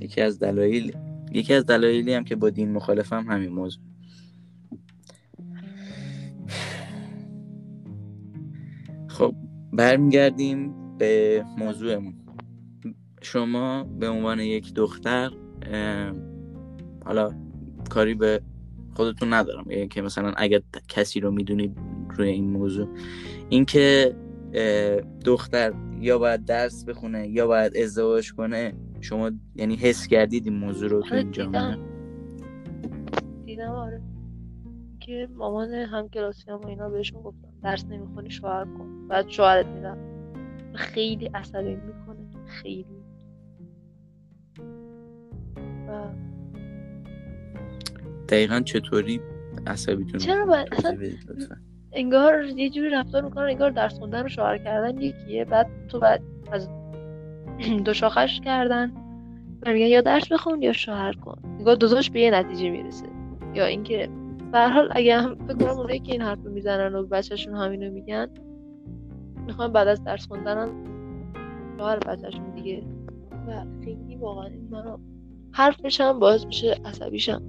یکی 0.02 0.22
از 0.22 0.40
دلایل 0.40 0.98
یکی 1.32 1.54
از 1.54 1.66
دلایلی 1.66 2.14
هم 2.14 2.24
که 2.24 2.36
با 2.36 2.50
دین 2.50 2.72
مخالفم 2.72 3.26
همین 3.30 3.50
موضوع. 3.50 3.89
برمیگردیم 9.74 10.74
به 10.98 11.46
موضوعمون. 11.58 12.14
شما 13.22 13.84
به 13.84 14.10
عنوان 14.10 14.40
یک 14.40 14.74
دختر 14.74 15.32
حالا 17.06 17.32
کاری 17.90 18.14
به 18.14 18.42
خودتون 18.96 19.34
ندارم. 19.34 19.72
یعنی 19.72 19.88
که 19.88 20.02
مثلا 20.02 20.34
اگر 20.38 20.62
کسی 20.88 21.20
رو 21.20 21.32
می‌دونید 21.32 21.78
روی 22.18 22.30
این 22.30 22.50
موضوع 22.50 22.88
اینکه 23.50 24.16
دختر 25.26 25.74
یا 26.02 26.18
باید 26.18 26.46
درس 26.46 26.86
بخونه 26.86 27.28
یا 27.28 27.48
باید 27.48 27.78
ازدواج 27.78 28.34
کنه 28.34 28.74
شما 29.02 29.32
یعنی 29.56 29.76
حس 29.76 30.08
کردید 30.08 30.46
این 30.46 30.56
موضوع 30.56 30.90
رو 30.90 31.02
تو 31.02 31.16
این 31.16 31.32
جامعه؟ 31.32 31.78
دیدم 33.46 33.70
آره. 33.72 34.02
که 35.10 35.28
مامان 35.36 35.74
هم 35.74 36.10
کلاسی 36.10 36.52
هم 36.52 36.66
اینا 36.68 36.90
بهشون 36.90 37.22
گفتم 37.22 37.48
درس 37.64 37.86
نمی‌خونی 37.86 38.30
شوهر 38.30 38.66
کن. 38.66 39.08
بعد 39.08 39.28
شوهرت 39.30 39.66
میدم 39.66 39.98
خیلی 40.74 41.26
عصبی 41.26 41.76
می‌کنه 41.76 42.46
خیلی. 42.46 42.86
و 45.88 46.04
دقیقا 48.30 48.60
چطوری 48.60 49.22
عصبیتون 49.68 50.20
چرا 50.20 50.46
باید؟ 50.46 50.68
اصلا 50.72 50.98
انگار 51.92 52.44
یه 52.44 52.70
جوری 52.70 52.90
رفتار 52.90 53.24
می‌کنن 53.24 53.44
انگار 53.46 53.70
درس 53.70 54.00
خوندن 54.00 54.26
و 54.26 54.30
شوهر 54.30 54.58
کردن 54.58 55.02
یکیه. 55.02 55.46
بعد 55.46 55.68
تو 55.88 56.00
بعد 56.00 56.22
از 56.52 56.70
دو 57.86 57.94
شاخش 57.94 58.40
کردن 58.40 58.92
و 59.66 59.74
میگن 59.74 59.86
یا 59.86 60.02
درس 60.02 60.32
بخون 60.32 60.62
یا 60.62 60.74
شوهر 60.74 61.14
کن. 61.14 61.42
انگار 61.44 61.76
دوتاش 61.76 62.10
به 62.10 62.20
یه 62.20 62.32
نتیجه 62.32 62.70
می‌رسه. 62.70 63.06
یا 63.54 63.66
اینکه 63.66 64.10
به 64.52 64.70
حال 64.70 64.90
اگه 64.92 65.22
هم 65.22 65.36
فکر 65.48 65.58
کنم 65.58 65.78
اونایی 65.78 66.00
که 66.00 66.12
این 66.12 66.22
حرف 66.22 66.40
می‌زنن 66.40 66.96
و 66.96 67.04
بچهشون 67.04 67.56
همینو 67.56 67.92
میگن 67.92 68.28
می‌خوان 69.46 69.74
بعد 69.74 69.88
از 69.88 70.04
درس 70.04 70.28
خوندن 70.28 70.70
شوهر 71.78 72.00
بچهشون 72.00 72.56
دیگه. 72.56 72.84
و 73.48 73.66
خیلی 73.84 74.16
واقعا 74.16 74.46
این 74.46 74.68
منو 74.72 74.98
حرفش 75.52 76.02
هم 76.02 76.20
باعث 76.20 76.46
میشه 76.46 76.82
عصبیشم. 76.86 77.42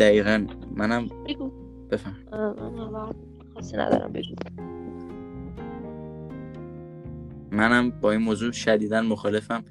دقیقا. 0.00 0.46
منم 0.76 1.08
بگو. 1.28 1.50
بفهم. 1.90 2.14
خاصی 3.54 3.76
ندارم. 3.76 4.12
بگو. 4.12 4.34
منم 7.52 7.90
با 7.90 8.10
این 8.10 8.20
موضوع 8.20 8.52
شدیدا 8.52 9.02
مخالفم. 9.02 9.64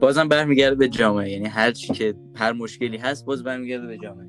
بازم 0.00 0.28
برمیگرده 0.28 0.76
به 0.76 0.88
جامعه. 0.88 1.30
یعنی 1.30 1.46
هر 1.46 1.70
چی 1.70 1.92
که 1.92 2.14
هر 2.34 2.52
مشکلی 2.52 2.96
هست 2.96 3.24
باز 3.24 3.42
برمیگرده 3.42 3.86
به 3.86 3.98
جامعه. 3.98 4.28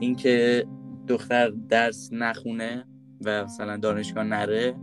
اینکه 0.00 0.66
دختر 1.06 1.50
درس 1.68 2.08
نخونه 2.12 2.84
و 3.24 3.44
مثلا 3.44 3.76
دانشگاه 3.76 4.24
نره 4.24 4.74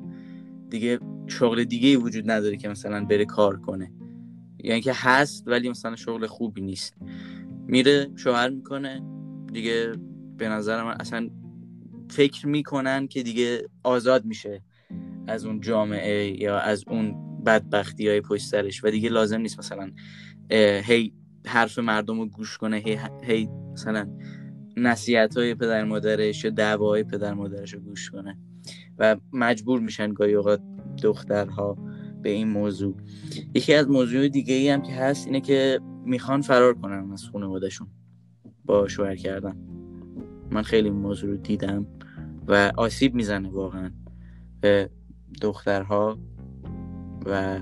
دیگه 0.69 0.99
شغل 1.27 1.63
دیگه 1.63 1.89
ای 1.89 1.95
وجود 1.95 2.31
نداره 2.31 2.57
که 2.57 2.69
مثلا 2.69 3.05
بره 3.05 3.25
کار 3.25 3.57
کنه. 3.59 3.91
یعنی 4.63 4.81
که 4.81 4.91
هست 4.95 5.43
ولی 5.47 5.69
مثلا 5.69 5.95
شغل 5.95 6.25
خوبی 6.25 6.61
نیست. 6.61 6.93
میره 7.67 8.07
شوهر 8.15 8.49
می‌کنه 8.49 9.03
دیگه 9.53 9.91
به 10.37 10.49
نظر 10.49 10.83
من 10.83 10.95
اصلا 10.99 11.29
فکر 12.09 12.47
می‌کنن 12.47 13.07
که 13.07 13.23
دیگه 13.23 13.69
آزاد 13.83 14.25
میشه 14.25 14.61
از 15.27 15.45
اون 15.45 15.61
جامعه 15.61 16.41
یا 16.41 16.59
از 16.59 16.83
اون 16.87 17.26
بدبختی 17.47 18.07
های 18.07 18.21
پشت 18.21 18.45
سرش 18.45 18.83
و 18.83 18.89
دیگه 18.89 19.09
لازم 19.09 19.41
نیست 19.41 19.59
مثلا 19.59 19.91
هی 20.83 21.13
حرف 21.45 21.79
مردم 21.79 22.19
رو 22.19 22.25
گوش 22.25 22.57
کنه 22.57 22.77
هی, 22.77 22.99
هی 23.23 23.49
مثلا 23.73 24.09
نصیحت 24.77 25.37
های 25.37 25.55
پدر 25.55 25.83
مادرش 25.83 26.43
یا 26.43 26.49
دعواهای 26.49 27.03
پدر 27.03 27.33
مادرش 27.33 27.73
رو 27.73 27.79
گوش 27.79 28.09
کنه 28.09 28.37
و 28.97 29.15
مجبور 29.33 29.79
میشن 29.79 30.13
گاهی 30.13 30.33
اوقات 30.33 30.61
دخترها 31.03 31.77
به 32.21 32.29
این 32.29 32.47
موضوع. 32.47 32.95
یکی 33.53 33.73
از 33.73 33.87
موضوع 33.87 34.27
دیگه 34.27 34.53
ای 34.53 34.69
هم 34.69 34.81
که 34.81 34.93
هست 34.93 35.25
اینه 35.27 35.41
که 35.41 35.79
می‌خوان 36.05 36.41
فرار 36.41 36.73
کنن 36.73 37.11
از 37.11 37.23
خانوادهشون 37.23 37.87
با 38.65 38.87
شوهر 38.87 39.15
کردن. 39.15 39.57
من 40.51 40.61
خیلی 40.61 40.89
موضوع 40.89 41.29
رو 41.29 41.37
دیدم 41.37 41.87
و 42.47 42.71
آسیب 42.77 43.15
می‌زنه 43.15 43.49
واقعا. 43.49 43.91
به 44.61 44.89
دخترها 45.41 46.19
و 47.27 47.59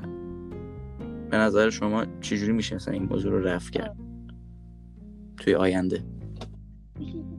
به 1.29 1.37
نظر 1.37 1.69
شما 1.69 2.05
چجوری 2.21 2.51
میشه 2.51 2.75
مثلا 2.75 2.93
این 2.93 3.03
موضوع 3.03 3.31
رو 3.31 3.41
رفت 3.47 3.73
کرد 3.73 3.95
توی 5.37 5.55
آینده؟ 5.55 6.03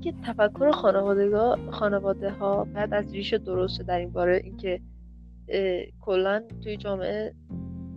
که 0.01 0.15
تفکر 0.25 0.71
خانواده 0.71 1.57
خانواده 1.71 2.31
ها 2.31 2.65
بعد 2.65 2.95
از 2.95 3.13
ریش 3.13 3.35
درسته 3.35 3.85
در 3.85 3.99
این 3.99 4.11
باره 4.11 4.41
اینکه 4.45 4.81
کلا 6.01 6.43
توی 6.63 6.77
جامعه 6.77 7.35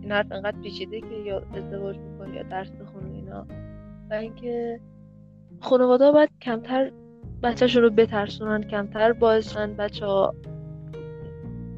این 0.00 0.12
حرف 0.12 0.32
انقدر 0.32 0.60
پیچیده 0.60 1.00
که 1.00 1.14
یا 1.26 1.42
ازدواج 1.54 1.98
می‌کنی 1.98 2.36
یا 2.36 2.42
درس 2.42 2.70
بخونی 2.70 3.16
اینا. 3.16 3.46
و 4.10 4.14
اینکه 4.14 4.80
خانواده 5.60 6.12
باید 6.12 6.30
کمتر 6.42 6.92
بچهشون 7.42 7.82
رو 7.82 7.90
بترسونن 7.90 8.62
کمتر 8.62 9.12
باعثن 9.12 9.74
بچه 9.74 10.06
ها 10.06 10.34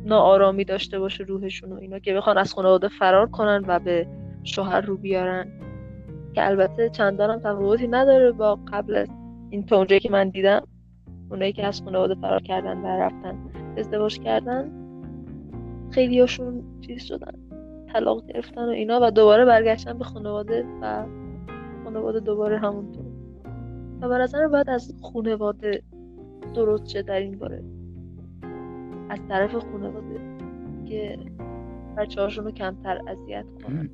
ناآرامی 0.05 0.64
داشته 0.64 0.98
باشه 0.98 1.24
روحشون 1.24 1.72
و 1.72 1.76
اینا 1.76 1.98
که 1.98 2.14
بخوان 2.14 2.38
از 2.38 2.55
خانواده 2.55 2.88
فرار 2.88 3.30
کنن 3.30 3.64
و 3.66 3.78
به 3.78 4.07
شوهر 4.44 4.80
رو 4.80 4.96
بیارن. 4.96 5.46
که 6.34 6.46
البته 6.46 6.90
چندان 6.90 7.30
هم 7.30 7.38
تفاوتی 7.38 7.88
نداره 7.88 8.32
با 8.32 8.59
قبل 8.72 8.96
از 8.96 9.09
این 9.50 9.66
تا 9.66 9.84
که 9.84 10.11
من 10.11 10.28
دیدم. 10.28 10.62
اونایی 11.30 11.53
که 11.53 11.66
از 11.66 11.82
خانواده 11.82 12.14
فرار 12.14 12.42
کردن 12.42 12.78
و 12.78 12.86
رفتن 12.86 13.38
ازدواج 13.76 14.18
کردن 14.18 14.72
خیلی 15.90 16.20
هاشون 16.20 16.62
چیز 16.80 17.05
شدن 17.05 17.32
طلاق 17.92 18.26
گرفتن 18.26 18.64
و 18.64 18.68
اینا 18.68 19.00
و 19.03 19.11
دوباره 19.11 19.44
برگشتن 19.44 19.98
به 19.98 20.05
خانواده 20.05 20.64
و 20.82 21.07
خانواده 21.84 22.20
دوباره 22.20 22.59
همونطور. 22.59 23.05
و 24.00 24.09
به 24.09 24.48
باید 24.48 24.70
از 24.70 24.94
خانواده 25.03 25.82
درست 26.55 26.88
شه 26.88 27.03
در 27.03 27.20
این 27.20 27.38
باره. 27.38 27.62
از 29.13 29.19
طرف 29.29 29.55
خانواده 29.55 30.21
که 30.89 31.19
بچه 31.97 32.21
هاشون 32.21 32.45
رو 32.45 32.51
کمتر 32.51 33.01
اذیت 33.09 33.47
کنن 33.65 33.91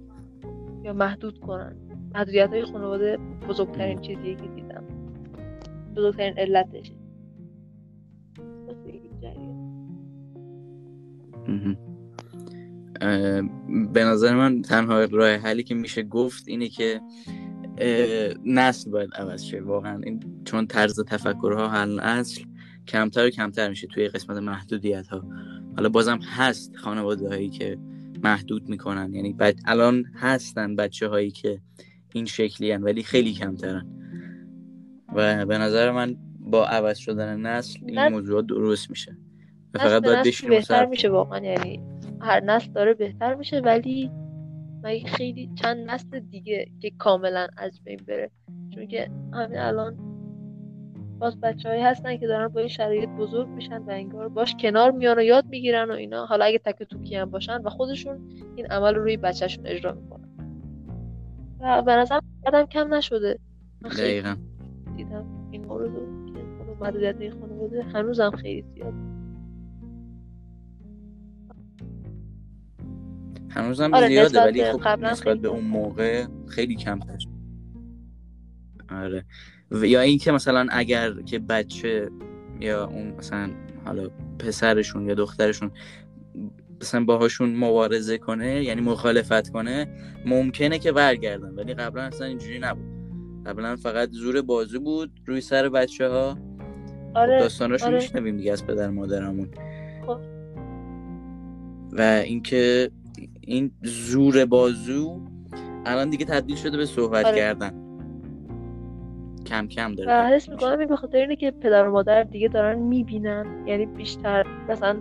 یا 0.84 0.92
محدود 0.92 1.38
کنن. 1.38 1.76
محدودیت 2.14 2.50
های 2.50 2.64
خانواده 2.64 3.18
بزرگترین 3.48 4.00
چیزیه 4.00 4.34
که 4.34 4.48
دیدم. 4.48 4.84
بزرگترین 5.96 6.38
علتشه. 6.38 6.94
به 13.92 14.04
نظر 14.04 14.36
من 14.36 14.62
تنها 14.62 15.04
راه 15.04 15.30
حلی 15.30 15.62
که 15.62 15.74
میشه 15.74 16.02
گفت 16.02 16.48
اینه 16.48 16.68
که 16.68 17.00
نسل 18.46 18.90
باید 18.90 19.10
عوض 19.14 19.42
شه. 19.42 19.60
واقعا 19.60 20.00
این 20.02 20.20
چون 20.44 20.66
طرز 20.66 21.00
تفکرها 21.00 21.68
حل 21.68 22.00
اصل 22.00 22.44
کمتر 22.88 23.26
و 23.26 23.30
کمتر 23.30 23.68
میشه 23.68 23.86
توی 23.86 24.08
قسمت 24.08 24.36
محدودیت 24.36 25.06
ها 25.06 25.24
حالا 25.76 25.88
بازم 25.88 26.18
هست 26.22 26.76
خانواده 26.76 27.28
هایی 27.28 27.48
که 27.48 27.78
محدود 28.24 28.68
می‌کنن. 28.68 29.14
یعنی 29.14 29.32
بعد 29.32 29.58
الان 29.66 30.04
هستن 30.14 30.76
بچه 30.76 31.08
هایی 31.08 31.30
که 31.30 31.60
این 32.14 32.24
شکلی 32.24 32.72
هن 32.72 32.82
ولی 32.82 33.02
خیلی 33.02 33.32
کمترن. 33.32 33.86
و 35.14 35.46
به 35.46 35.58
نظر 35.58 35.90
من 35.90 36.16
با 36.40 36.66
عوض 36.66 36.98
شدن 36.98 37.40
نسل 37.40 37.78
این 37.86 38.08
موضوع 38.08 38.42
درست 38.42 38.90
میشه. 38.90 39.16
و 39.74 39.78
فقط 39.78 40.04
باید 40.04 40.34
بهتر 40.48 40.86
میشه 40.86 41.08
واقعا. 41.08 41.44
یعنی 41.44 41.82
هر 42.20 42.40
نسل 42.40 42.72
داره 42.72 42.94
بهتر 42.94 43.34
میشه 43.34 43.60
ولی 43.60 44.10
مگه 44.82 45.08
خیلی 45.08 45.50
چند 45.54 45.90
نسل 45.90 46.20
دیگه 46.20 46.70
که 46.80 46.90
کاملا 46.98 47.48
از 47.56 47.80
بین 47.84 48.00
بره. 48.08 48.30
چون 48.74 48.86
که 48.86 49.10
همین 49.32 49.58
الان 49.58 50.07
باز 51.18 51.40
بچه 51.40 51.84
هستن 51.84 52.16
که 52.16 52.26
دارن 52.26 52.48
با 52.48 52.60
این 52.60 52.68
شرایط 52.68 53.08
بزرگ 53.08 53.48
میشن 53.48 53.78
و 53.78 53.90
انگار 53.90 54.28
باش 54.28 54.56
کنار 54.60 54.90
میان 54.90 55.18
و 55.18 55.22
یاد 55.22 55.46
می‌گیرن 55.46 55.90
و 55.90 55.92
اینا. 55.92 56.26
حالا 56.26 56.44
اگه 56.44 56.58
تک 56.58 56.82
توکی 56.82 57.16
هم 57.16 57.30
باشن 57.30 57.62
و 57.62 57.70
خودشون 57.70 58.18
این 58.56 58.66
عمل 58.66 58.94
رو 58.94 59.02
روی 59.02 59.16
بچهشون 59.16 59.66
اجرا 59.66 59.92
می‌کنن. 59.92 60.28
و 61.60 61.82
به 61.82 61.92
نظر 61.96 62.20
قدم 62.46 62.66
کم 62.66 62.94
نشده. 62.94 63.38
دقیقا. 63.98 64.36
دیدم 64.96 65.24
این 65.50 65.64
مورد 65.64 65.90
رو 65.94 66.26
که 66.26 66.40
محدودیت 66.80 67.30
خانواده 67.40 67.82
هنوزم 67.82 68.30
خیلی 68.30 68.62
زیاد. 68.62 68.94
هنوزم 73.50 73.94
آره 73.94 74.08
زیاده 74.08 74.40
ولی 74.40 74.72
خب 74.72 74.88
نسبت 74.88 75.38
به 75.38 75.48
اون 75.48 75.64
موقع 75.64 76.26
خیلی 76.46 76.74
کم 76.74 76.98
آره 78.90 79.24
یا 79.70 80.00
اینکه 80.00 80.32
مثلا 80.32 80.66
اگر 80.70 81.22
که 81.22 81.38
بچه 81.38 82.10
یا 82.60 82.86
اون 82.86 83.14
مثلا 83.18 83.50
حالا 83.84 84.10
پسرشون 84.38 85.06
یا 85.06 85.14
دخترشون 85.14 85.70
مثلا 86.80 87.04
باهاشون 87.04 87.56
مبارزه 87.56 88.18
کنه 88.18 88.64
یعنی 88.64 88.80
مخالفت 88.80 89.50
کنه 89.50 89.88
ممکنه 90.26 90.78
که 90.78 90.92
برگردن 90.92 91.48
ولی 91.48 91.74
قبلا 91.74 92.02
اصلا 92.02 92.26
اینجوری 92.26 92.58
نبود 92.58 92.98
قبلا 93.46 93.76
فقط 93.76 94.10
زور 94.10 94.42
بازو 94.42 94.80
بود 94.80 95.10
روی 95.26 95.40
سر 95.40 95.68
بچه 95.68 96.08
ها 96.08 96.38
آره. 97.14 97.38
داستاناشون 97.38 97.88
آره. 97.88 97.96
میشنویم 97.96 98.36
دیگه 98.36 98.52
از 98.52 98.66
پدر 98.66 98.90
مادرمون 98.90 99.50
خب. 100.06 100.18
و 101.92 102.02
اینکه 102.02 102.90
این 103.40 103.70
زور 103.82 104.44
بازو 104.44 105.20
الان 105.86 106.10
دیگه 106.10 106.24
تبدیل 106.24 106.56
شده 106.56 106.76
به 106.76 106.86
صحبت 106.86 107.26
آره. 107.26 107.36
کردن 107.36 107.87
کم 109.48 109.66
کم 109.66 109.94
داره 109.94 110.10
و 110.10 110.26
حس 110.26 110.48
می‌کنم 110.48 110.78
این 110.78 110.88
بخاطر 110.88 111.18
اینه 111.18 111.36
که 111.36 111.50
پدر 111.50 111.88
و 111.88 111.92
مادر 111.92 112.22
دیگه 112.22 112.48
دارن 112.48 112.78
می‌بینن. 112.78 113.46
یعنی 113.66 113.86
بیشتر 113.86 114.46
مثلا 114.68 114.96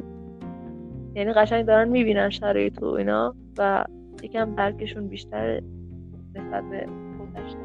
یعنی 1.15 1.33
قشنگ 1.33 1.65
دارن 1.65 1.89
می‌بینن 1.89 2.29
شرایط 2.29 2.83
و 2.83 2.85
اینا 2.85 3.35
و 3.57 3.85
یکم 4.23 4.55
درکشون 4.55 5.07
بیشتر 5.07 5.61
نسبت 6.35 6.63
به 6.69 6.87
گذشته 7.19 7.57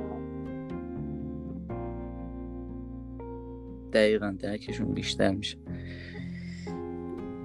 دقیقا 3.92 4.36
درکشون 4.40 4.94
بیشتر 4.94 5.30
میشه. 5.30 5.58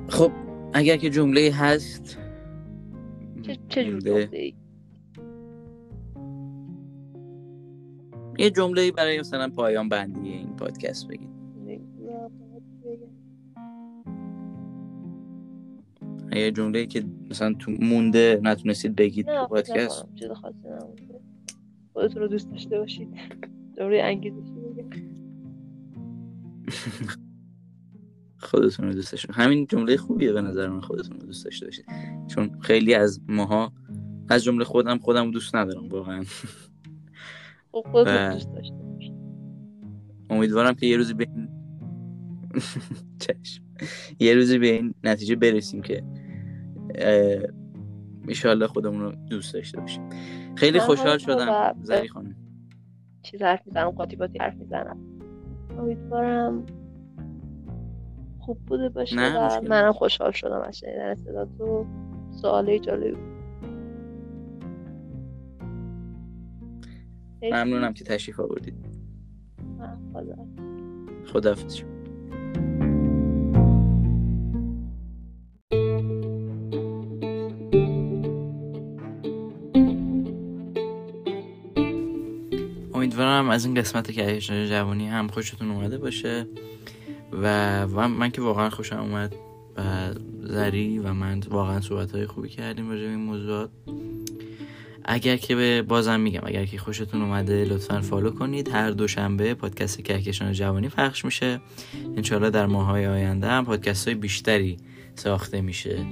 خب 0.10 0.32
اگر 0.74 0.98
که 0.98 1.10
جمله 1.10 1.52
هست 1.54 2.18
چه 3.70 3.84
جمله 3.84 4.54
یه 8.40 8.50
جمله 8.50 8.92
برای 8.92 9.20
مثلا 9.20 9.50
پایان 9.50 9.90
بندی 9.90 10.30
این 10.30 10.56
پادکست 10.56 11.08
بگید. 11.08 11.30
یه 16.32 16.52
جمله 16.52 16.86
که 16.86 17.04
مثلا 17.30 17.54
تو 17.54 17.72
مونده 17.72 18.40
نتونستید 18.44 18.96
بگید 18.96 19.26
تو 19.26 19.48
پادکست؟ 19.48 20.06
خودتون 21.94 22.22
رو 22.22 22.28
دوست 22.28 22.52
داشته 22.52 22.80
باشید. 22.80 23.08
جمله 23.78 24.02
انگیزشی 24.04 24.54
خودتون 28.38 28.88
رو 28.88 28.94
دوست 28.94 29.12
داشته 29.12 29.34
همین 29.34 29.68
جمله 29.68 29.98
خوبیه 29.98 30.34
به 30.34 30.42
نظر 30.42 30.70
من 30.70 30.82
خودتون 30.82 31.20
رو 31.20 31.26
دوست 31.26 31.46
داشته 31.46 31.66
باشید. 31.66 31.86
چون 32.28 32.60
خیلی 32.60 32.94
از 32.94 33.22
ماها 33.28 33.74
از 34.30 34.44
جمله 34.44 34.64
خودم 34.64 34.98
خودم 34.98 35.32
دوست 35.32 35.56
ندارم 35.56 35.90
واقعا. 35.90 36.24
خب 37.86 38.04
و... 38.06 38.34
دوست 38.34 38.54
داشته 38.54 38.76
امیدوارم 40.30 40.74
که 40.74 40.86
یه 40.86 40.98
روزی 40.98 41.14
به 41.14 41.28
این 41.36 41.50
چشم. 43.20 43.64
یه 44.20 44.34
روزی 44.34 44.60
به 44.60 44.68
این 44.68 44.94
نتیجه 45.04 45.36
برسیم 45.36 45.82
که 45.82 46.04
ایشالله 48.28 48.68
خودمون 48.68 49.02
رو 49.02 49.12
دوست 49.12 49.54
داشته 49.54 49.80
باشیم. 49.80 50.10
خیلی 50.56 50.80
خوشحال 50.80 51.18
شدم. 51.18 51.76
زری 51.82 52.08
خانم. 52.08 52.36
چیز 53.24 53.42
حرف 53.42 53.62
می‌زنم 53.66 53.90
قاطی 53.90 54.18
حرف 54.40 54.56
می‌زنم. 54.56 54.98
امیدوارم 55.78 56.66
خوب 58.40 58.58
بوده 58.68 58.90
باشه 58.90 59.16
و 59.16 59.62
منم 59.70 59.92
خوشحال 59.92 60.32
شدم 60.32 60.62
از 60.62 60.78
شنیدن 60.78 61.16
صدا 61.16 61.46
تو. 61.46 61.86
سواله 62.42 62.80
جالب 62.80 63.37
ممنونم 67.42 67.94
که 67.94 68.04
تشریف 68.04 68.40
آوردید. 68.40 68.76
خدا 70.14 70.36
خداحافظ 71.34 71.82
امیدوارم 82.94 83.50
از 83.50 83.66
این 83.66 83.74
قسمت 83.76 84.12
که 84.12 84.40
جوانی 84.40 85.08
هم 85.08 85.28
خوشتون 85.28 85.72
اومده 85.72 85.98
باشه 85.98 86.48
و 87.32 87.88
من 88.08 88.30
که 88.30 88.42
واقعا 88.42 88.70
خوشم 88.70 89.00
اومد 89.00 89.36
و 89.78 90.14
زری 90.42 91.00
و 91.00 91.14
من 91.14 91.40
واقعا 91.40 91.82
صحبت 91.82 92.12
های 92.12 92.26
خوبی 92.26 92.50
کردیم 92.50 92.90
راجع 92.90 93.04
این 93.04 93.20
موضوعات. 93.20 93.70
اگر 95.06 95.38
که 95.38 95.56
به 95.56 95.82
بازم 95.82 96.20
میگم 96.20 96.42
اگر 96.44 96.66
که 96.66 96.78
خوشتون 96.78 97.22
اومده 97.22 97.66
لطفا 97.66 98.02
فالو 98.02 98.30
کنید. 98.30 98.70
هر 98.70 98.92
دوشنبه 98.92 99.54
پادکست 99.54 100.02
کهکشان 100.02 100.54
جوانی 100.54 100.90
پخش 100.90 101.26
میشه. 101.26 101.62
انشالله 102.18 102.50
در 102.50 102.66
ماهای 102.66 103.08
آینده 103.08 103.48
هم 103.48 103.66
پادکست 103.66 104.08
های 104.08 104.16
بیشتری 104.16 104.78
ساخته 105.16 105.62
میشه 105.62 106.06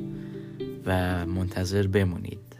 و 0.86 1.26
منتظر 1.26 1.88
بمونید. 1.88 2.56